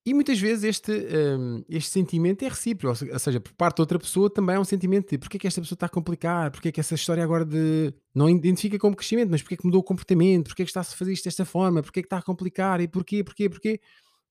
E 0.07 0.15
muitas 0.15 0.41
vezes 0.41 0.65
este, 0.65 0.91
um, 0.91 1.63
este 1.69 1.91
sentimento 1.91 2.43
é 2.43 2.49
recíproco, 2.49 3.05
ou 3.13 3.19
seja, 3.19 3.39
por 3.39 3.53
parte 3.53 3.77
de 3.77 3.83
outra 3.83 3.99
pessoa 3.99 4.31
também 4.31 4.57
é 4.57 4.59
um 4.59 4.65
sentimento 4.65 5.11
de 5.11 5.19
porque 5.19 5.37
é 5.37 5.41
que 5.41 5.47
esta 5.47 5.61
pessoa 5.61 5.77
está 5.77 5.85
a 5.85 5.91
complicar, 5.91 6.51
porque 6.51 6.69
é 6.69 6.73
que 6.73 6.81
essa 6.81 6.95
história 6.95 7.23
agora 7.23 7.45
de 7.45 7.93
não 8.15 8.31
identifica 8.31 8.79
como 8.79 8.97
crescimento, 8.97 9.29
mas 9.31 9.43
porque 9.43 9.57
é 9.57 9.59
que 9.59 9.67
mudou 9.67 9.83
o 9.83 9.85
comportamento, 9.85 10.49
porque 10.49 10.63
é 10.63 10.65
que 10.65 10.71
está 10.71 10.81
a 10.81 10.85
fazer 10.85 11.13
isto 11.13 11.25
desta 11.25 11.45
forma, 11.45 11.83
porque 11.83 12.01
é 12.01 12.03
que 12.03 12.07
está 12.07 12.17
a 12.17 12.23
complicar 12.23 12.81
e 12.81 12.89
porquê, 12.89 13.23
porquê, 13.23 13.51
porquê. 13.51 13.81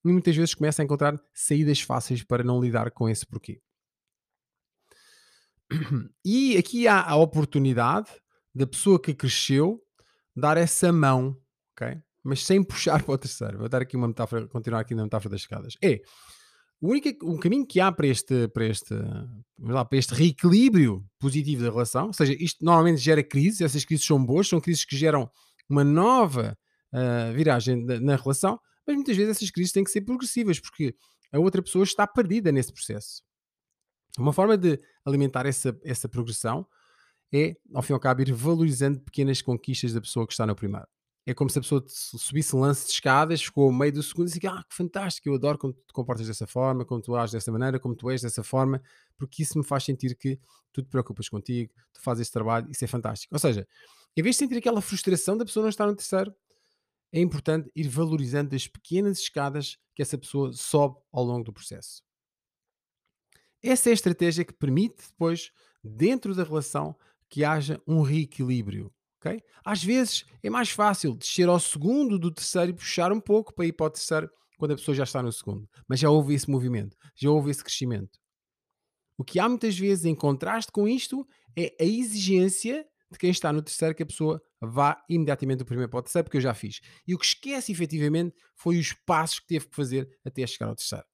E 0.03 0.11
muitas 0.11 0.35
vezes 0.35 0.55
começa 0.55 0.81
a 0.81 0.85
encontrar 0.85 1.21
saídas 1.31 1.81
fáceis 1.81 2.23
para 2.23 2.43
não 2.43 2.59
lidar 2.59 2.89
com 2.89 3.07
esse 3.07 3.25
porquê. 3.27 3.61
E 6.25 6.57
aqui 6.57 6.87
há 6.87 7.03
a 7.03 7.15
oportunidade 7.15 8.09
da 8.55 8.65
pessoa 8.65 8.99
que 8.99 9.13
cresceu 9.13 9.79
dar 10.35 10.57
essa 10.57 10.91
mão, 10.91 11.37
ok? 11.73 12.01
mas 12.23 12.43
sem 12.45 12.63
puxar 12.63 13.01
para 13.03 13.13
o 13.13 13.17
terceiro. 13.17 13.57
Vou 13.57 13.69
dar 13.69 13.81
aqui 13.81 13.95
uma 13.95 14.07
metáfora, 14.07 14.47
continuar 14.47 14.81
aqui 14.81 14.93
na 14.95 15.03
metáfora 15.03 15.31
das 15.31 15.41
escadas. 15.41 15.75
É 15.81 16.01
o 16.81 16.89
único 16.89 17.09
o 17.25 17.37
caminho 17.37 17.65
que 17.65 17.79
há 17.79 17.91
para 17.91 18.07
este, 18.07 18.47
para 18.47 18.65
este, 18.65 18.93
lá, 19.59 19.83
para 19.83 19.97
este 19.97 20.13
reequilíbrio 20.13 21.05
positivo 21.19 21.63
da 21.63 21.69
relação, 21.69 22.07
ou 22.07 22.13
seja, 22.13 22.33
isto 22.39 22.63
normalmente 22.63 23.01
gera 23.01 23.21
crises, 23.21 23.59
essas 23.59 23.83
crises 23.83 24.05
são 24.05 24.23
boas, 24.23 24.47
são 24.47 24.61
crises 24.61 24.85
que 24.85 24.95
geram 24.95 25.29
uma 25.67 25.83
nova 25.83 26.57
uh, 26.93 27.33
viragem 27.33 27.83
na, 27.83 27.99
na 27.99 28.15
relação, 28.15 28.57
mas 28.87 28.95
muitas 28.95 29.17
vezes 29.17 29.35
essas 29.35 29.51
crises 29.51 29.73
têm 29.73 29.83
que 29.83 29.91
ser 29.91 30.01
progressivas, 30.01 30.57
porque 30.57 30.95
a 31.33 31.39
outra 31.39 31.61
pessoa 31.61 31.83
está 31.83 32.07
perdida 32.07 32.49
nesse 32.49 32.71
processo. 32.71 33.23
Uma 34.17 34.31
forma 34.31 34.57
de 34.57 34.79
alimentar 35.05 35.45
essa, 35.45 35.77
essa 35.83 36.07
progressão 36.07 36.65
é, 37.33 37.55
ao 37.73 37.81
fim 37.81 37.93
e 37.93 37.95
ao 37.95 37.99
cabo, 37.99 38.21
ir 38.21 38.33
valorizando 38.33 38.99
pequenas 38.99 39.41
conquistas 39.41 39.93
da 39.93 40.01
pessoa 40.01 40.25
que 40.25 40.33
está 40.33 40.45
no 40.45 40.55
primeiro 40.55 40.87
é 41.29 41.33
como 41.33 41.49
se 41.49 41.59
a 41.59 41.61
pessoa 41.61 41.83
subisse 41.87 42.55
um 42.55 42.59
lance 42.59 42.87
de 42.87 42.93
escadas, 42.93 43.43
ficou 43.43 43.65
ao 43.65 43.71
meio 43.71 43.93
do 43.93 44.01
segundo 44.01 44.27
e 44.27 44.31
disse: 44.31 44.47
Ah, 44.47 44.63
que 44.67 44.75
fantástico, 44.75 45.29
eu 45.29 45.35
adoro 45.35 45.59
quando 45.59 45.75
te 45.75 45.93
comportas 45.93 46.25
dessa 46.25 46.47
forma, 46.47 46.83
como 46.83 47.01
tu 47.01 47.15
ages 47.15 47.33
dessa 47.33 47.51
maneira, 47.51 47.79
como 47.79 47.95
tu 47.95 48.09
és 48.09 48.21
dessa 48.21 48.43
forma, 48.43 48.81
porque 49.15 49.43
isso 49.43 49.57
me 49.57 49.63
faz 49.63 49.83
sentir 49.83 50.15
que 50.15 50.39
tu 50.73 50.81
te 50.81 50.89
preocupas 50.89 51.29
contigo, 51.29 51.71
tu 51.93 52.01
fazes 52.01 52.23
esse 52.23 52.31
trabalho, 52.31 52.67
isso 52.71 52.83
é 52.83 52.87
fantástico. 52.87 53.33
Ou 53.35 53.39
seja, 53.39 53.67
em 54.17 54.23
vez 54.23 54.35
de 54.35 54.39
sentir 54.39 54.57
aquela 54.57 54.81
frustração 54.81 55.37
da 55.37 55.45
pessoa 55.45 55.63
não 55.63 55.69
estar 55.69 55.85
no 55.85 55.95
terceiro, 55.95 56.33
é 57.11 57.19
importante 57.19 57.71
ir 57.75 57.87
valorizando 57.87 58.55
as 58.55 58.67
pequenas 58.67 59.19
escadas 59.19 59.77
que 59.95 60.01
essa 60.01 60.17
pessoa 60.17 60.51
sobe 60.51 60.97
ao 61.11 61.23
longo 61.23 61.43
do 61.43 61.53
processo. 61.53 62.01
Essa 63.61 63.89
é 63.89 63.91
a 63.91 63.93
estratégia 63.93 64.45
que 64.45 64.53
permite 64.53 65.03
depois, 65.09 65.51
dentro 65.83 66.33
da 66.33 66.43
relação, 66.43 66.95
que 67.29 67.43
haja 67.43 67.81
um 67.87 68.01
reequilíbrio 68.01 68.91
Okay? 69.19 69.41
Às 69.65 69.83
vezes 69.83 70.25
é 70.41 70.49
mais 70.49 70.69
fácil 70.69 71.13
descer 71.13 71.47
ao 71.49 71.59
segundo 71.59 72.17
do 72.17 72.31
terceiro 72.31 72.71
e 72.71 72.73
puxar 72.73 73.11
um 73.11 73.19
pouco 73.19 73.53
para 73.53 73.65
ir 73.65 73.73
para 73.73 73.87
o 73.87 73.89
terceiro 73.89 74.29
quando 74.57 74.71
a 74.71 74.75
pessoa 74.75 74.95
já 74.95 75.03
está 75.03 75.21
no 75.21 75.31
segundo. 75.31 75.69
Mas 75.87 75.99
já 75.99 76.09
houve 76.09 76.33
esse 76.33 76.49
movimento, 76.49 76.95
já 77.15 77.29
houve 77.29 77.51
esse 77.51 77.63
crescimento. 77.63 78.17
O 79.17 79.23
que 79.23 79.39
há 79.39 79.49
muitas 79.49 79.77
vezes 79.77 80.05
em 80.05 80.15
contraste 80.15 80.71
com 80.71 80.87
isto 80.87 81.27
é 81.57 81.75
a 81.79 81.83
exigência 81.83 82.85
de 83.11 83.17
quem 83.17 83.29
está 83.29 83.51
no 83.51 83.61
terceiro 83.61 83.93
que 83.93 84.03
a 84.03 84.05
pessoa 84.05 84.41
vá 84.61 85.03
imediatamente 85.09 85.59
do 85.59 85.65
primeiro 85.65 85.89
para 85.89 85.99
o 85.99 86.03
terceiro, 86.03 86.23
porque 86.23 86.37
eu 86.37 86.41
já 86.41 86.53
fiz. 86.53 86.79
E 87.05 87.13
o 87.13 87.17
que 87.17 87.25
esquece 87.25 87.71
efetivamente 87.71 88.35
foi 88.55 88.77
os 88.77 88.93
passos 89.05 89.39
que 89.39 89.47
teve 89.47 89.67
que 89.67 89.75
fazer 89.75 90.07
até 90.23 90.45
chegar 90.47 90.69
ao 90.69 90.75
terceiro. 90.75 91.05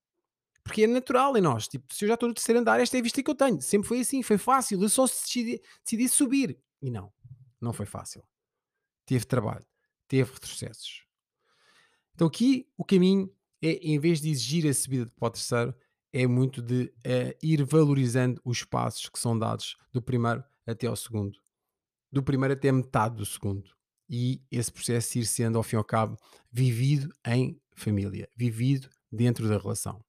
Porque 0.66 0.84
é 0.84 0.88
natural 0.88 1.38
em 1.38 1.42
nós. 1.42 1.68
Tipo, 1.68 1.94
se 1.94 2.04
eu 2.04 2.08
já 2.08 2.16
estou 2.16 2.28
no 2.28 2.34
terceiro 2.34 2.60
andar, 2.60 2.80
esta 2.80 2.98
é 2.98 3.00
a 3.00 3.04
vista 3.04 3.22
que 3.22 3.30
eu 3.30 3.36
tenho. 3.36 3.62
Sempre 3.62 3.88
foi 3.88 4.00
assim, 4.00 4.24
foi 4.24 4.40
fácil. 4.40 4.82
Eu 4.82 4.90
só 4.90 5.06
decidi, 5.06 5.62
decidi 5.84 6.10
subir. 6.10 6.60
E 6.82 6.90
não. 6.90 7.14
Não 7.62 7.72
foi 7.72 7.86
fácil. 7.86 8.24
Teve 9.06 9.26
trabalho, 9.26 9.66
teve 10.08 10.34
retrocessos. 10.34 11.06
Então 12.16 12.28
aqui 12.28 12.68
o 12.76 12.84
caminho 12.84 13.32
é, 13.62 13.74
em 13.74 14.00
vez 14.00 14.20
de 14.20 14.30
exigir 14.30 14.68
a 14.68 14.74
subida 14.74 15.12
para 15.16 15.28
o 15.28 15.32
terceiro, 15.32 15.76
é 16.12 16.26
muito 16.26 16.62
de 16.62 16.86
uh, 16.86 17.38
ir 17.44 17.64
valorizando 17.64 18.42
os 18.44 18.64
passos 18.64 19.08
que 19.08 19.20
são 19.20 19.38
dados 19.38 19.78
do 19.92 20.02
primeiro 20.02 20.44
até 20.66 20.88
ao 20.88 20.96
segundo. 20.96 21.38
Do 22.12 22.24
primeiro 22.24 22.54
até 22.54 22.72
metade 22.72 23.18
do 23.18 23.26
segundo. 23.26 23.70
E 24.10 24.42
esse 24.50 24.72
processo 24.72 25.20
ir 25.20 25.26
sendo, 25.26 25.58
ao 25.58 25.64
fim 25.64 25.76
e 25.76 25.78
ao 25.78 25.84
cabo, 25.84 26.18
vivido 26.52 27.14
em 27.28 27.60
família, 27.76 28.30
vivido 28.36 28.90
dentro 29.12 29.48
da 29.48 29.58
relação. 29.58 30.04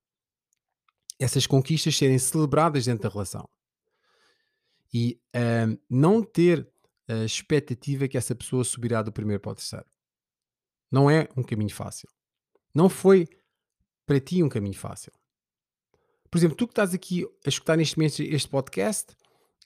Essas 1.18 1.46
conquistas 1.46 1.96
serem 1.96 2.18
celebradas 2.18 2.84
dentro 2.84 3.04
da 3.04 3.08
relação. 3.08 3.48
E 4.92 5.20
uh, 5.34 5.78
não 5.88 6.22
ter 6.22 6.68
a 7.08 7.24
expectativa 7.24 8.08
que 8.08 8.18
essa 8.18 8.34
pessoa 8.34 8.64
subirá 8.64 9.02
do 9.02 9.12
primeiro 9.12 9.40
para 9.40 9.52
o 9.52 9.54
terceiro. 9.54 9.86
Não 10.90 11.10
é 11.10 11.28
um 11.36 11.42
caminho 11.42 11.74
fácil. 11.74 12.08
Não 12.74 12.88
foi 12.88 13.28
para 14.04 14.20
ti 14.20 14.42
um 14.42 14.48
caminho 14.48 14.76
fácil. 14.76 15.12
Por 16.30 16.38
exemplo, 16.38 16.56
tu 16.56 16.66
que 16.66 16.72
estás 16.72 16.94
aqui 16.94 17.24
a 17.44 17.48
escutar 17.48 17.76
neste 17.76 17.96
momento 17.96 18.20
este 18.20 18.48
podcast, 18.48 19.16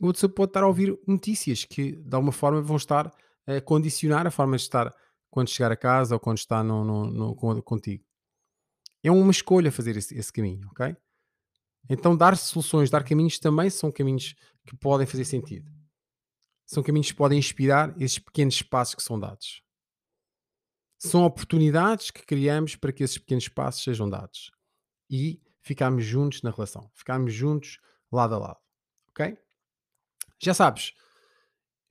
o 0.00 0.06
outro 0.06 0.28
pode 0.28 0.50
estar 0.50 0.62
a 0.62 0.66
ouvir 0.66 0.98
notícias 1.06 1.64
que 1.64 1.92
de 1.92 2.14
alguma 2.14 2.32
forma 2.32 2.62
vão 2.62 2.76
estar 2.76 3.12
a 3.46 3.60
condicionar 3.60 4.26
a 4.26 4.30
forma 4.30 4.56
de 4.56 4.62
estar 4.62 4.94
quando 5.30 5.48
chegar 5.48 5.70
a 5.72 5.76
casa 5.76 6.14
ou 6.14 6.20
quando 6.20 6.38
está 6.38 6.62
no, 6.62 6.84
no, 6.84 7.34
no, 7.34 7.62
contigo. 7.62 8.04
É 9.02 9.10
uma 9.10 9.30
escolha 9.30 9.72
fazer 9.72 9.96
esse, 9.96 10.16
esse 10.16 10.32
caminho, 10.32 10.68
ok? 10.70 10.96
Então, 11.88 12.16
dar 12.16 12.36
soluções, 12.36 12.90
dar 12.90 13.04
caminhos 13.04 13.38
também 13.38 13.68
são 13.70 13.90
caminhos 13.90 14.34
que 14.66 14.76
podem 14.76 15.06
fazer 15.06 15.24
sentido 15.24 15.70
são 16.70 16.84
caminhos 16.84 17.10
que 17.10 17.16
podem 17.16 17.36
inspirar 17.36 17.92
esses 18.00 18.20
pequenos 18.20 18.62
passos 18.62 18.94
que 18.94 19.02
são 19.02 19.18
dados. 19.18 19.60
São 21.00 21.24
oportunidades 21.24 22.12
que 22.12 22.24
criamos 22.24 22.76
para 22.76 22.92
que 22.92 23.02
esses 23.02 23.18
pequenos 23.18 23.48
passos 23.48 23.82
sejam 23.82 24.08
dados. 24.08 24.52
e 25.12 25.42
ficarmos 25.60 26.04
juntos 26.04 26.40
na 26.42 26.50
relação, 26.50 26.88
ficarmos 26.94 27.34
juntos 27.34 27.80
lado 28.12 28.36
a 28.36 28.38
lado, 28.38 28.60
ok? 29.08 29.36
Já 30.38 30.54
sabes, 30.54 30.94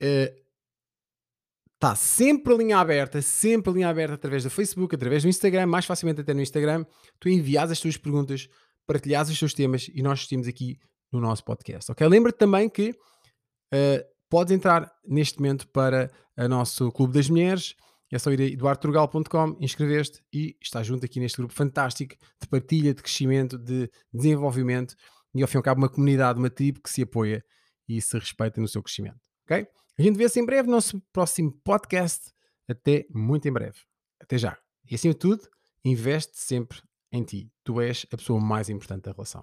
está 0.00 1.92
uh, 1.92 1.96
sempre 1.96 2.54
a 2.54 2.56
linha 2.56 2.78
aberta, 2.78 3.20
sempre 3.20 3.70
a 3.70 3.74
linha 3.74 3.88
aberta 3.90 4.14
através 4.14 4.42
do 4.42 4.50
Facebook, 4.50 4.94
através 4.94 5.22
do 5.22 5.28
Instagram, 5.28 5.66
mais 5.66 5.84
facilmente 5.84 6.22
até 6.22 6.32
no 6.32 6.40
Instagram. 6.40 6.86
Tu 7.20 7.28
envias 7.28 7.70
as 7.70 7.78
tuas 7.78 7.98
perguntas, 7.98 8.48
partilhas 8.90 9.30
os 9.30 9.38
teus 9.38 9.54
temas 9.54 9.88
e 9.94 10.02
nós 10.02 10.14
assistimos 10.14 10.48
aqui 10.48 10.76
no 11.12 11.20
nosso 11.20 11.44
podcast, 11.44 11.92
ok? 11.92 12.08
Lembra-te 12.08 12.38
também 12.38 12.68
que 12.68 12.90
uh, 12.90 14.04
podes 14.28 14.52
entrar 14.52 14.92
neste 15.06 15.38
momento 15.38 15.68
para 15.68 16.10
o 16.36 16.48
nosso 16.48 16.90
Clube 16.90 17.14
das 17.14 17.30
Mulheres. 17.30 17.76
É 18.12 18.18
só 18.18 18.32
ir 18.32 18.40
a 18.40 18.44
eduardoturgal.com, 18.44 19.56
inscrever-te 19.60 20.20
e 20.32 20.56
estás 20.60 20.88
junto 20.88 21.04
aqui 21.04 21.20
neste 21.20 21.38
grupo 21.38 21.54
fantástico 21.54 22.16
de 22.42 22.48
partilha, 22.48 22.92
de 22.92 23.00
crescimento, 23.00 23.56
de 23.56 23.88
desenvolvimento 24.12 24.96
e 25.32 25.42
ao 25.42 25.46
fim 25.46 25.58
e 25.58 25.58
ao 25.58 25.62
cabo 25.62 25.80
uma 25.80 25.88
comunidade, 25.88 26.40
uma 26.40 26.50
tribo 26.50 26.80
que 26.82 26.90
se 26.90 27.02
apoia 27.02 27.44
e 27.88 28.02
se 28.02 28.18
respeita 28.18 28.60
no 28.60 28.66
seu 28.66 28.82
crescimento. 28.82 29.20
Ok? 29.44 29.68
A 29.96 30.02
gente 30.02 30.16
vê-se 30.16 30.40
em 30.40 30.44
breve 30.44 30.66
no 30.66 30.74
nosso 30.74 31.00
próximo 31.12 31.52
podcast. 31.62 32.32
Até 32.68 33.06
muito 33.14 33.46
em 33.46 33.52
breve. 33.52 33.78
Até 34.20 34.36
já. 34.36 34.58
E 34.90 34.96
acima 34.96 35.14
de 35.14 35.20
tudo, 35.20 35.48
investe 35.84 36.32
sempre 36.40 36.80
em 37.12 37.24
ti. 37.24 37.50
Tu 37.64 37.80
és 37.80 38.06
a 38.12 38.16
pessoa 38.16 38.40
mais 38.40 38.68
importante 38.68 39.04
da 39.04 39.12
relação. 39.12 39.42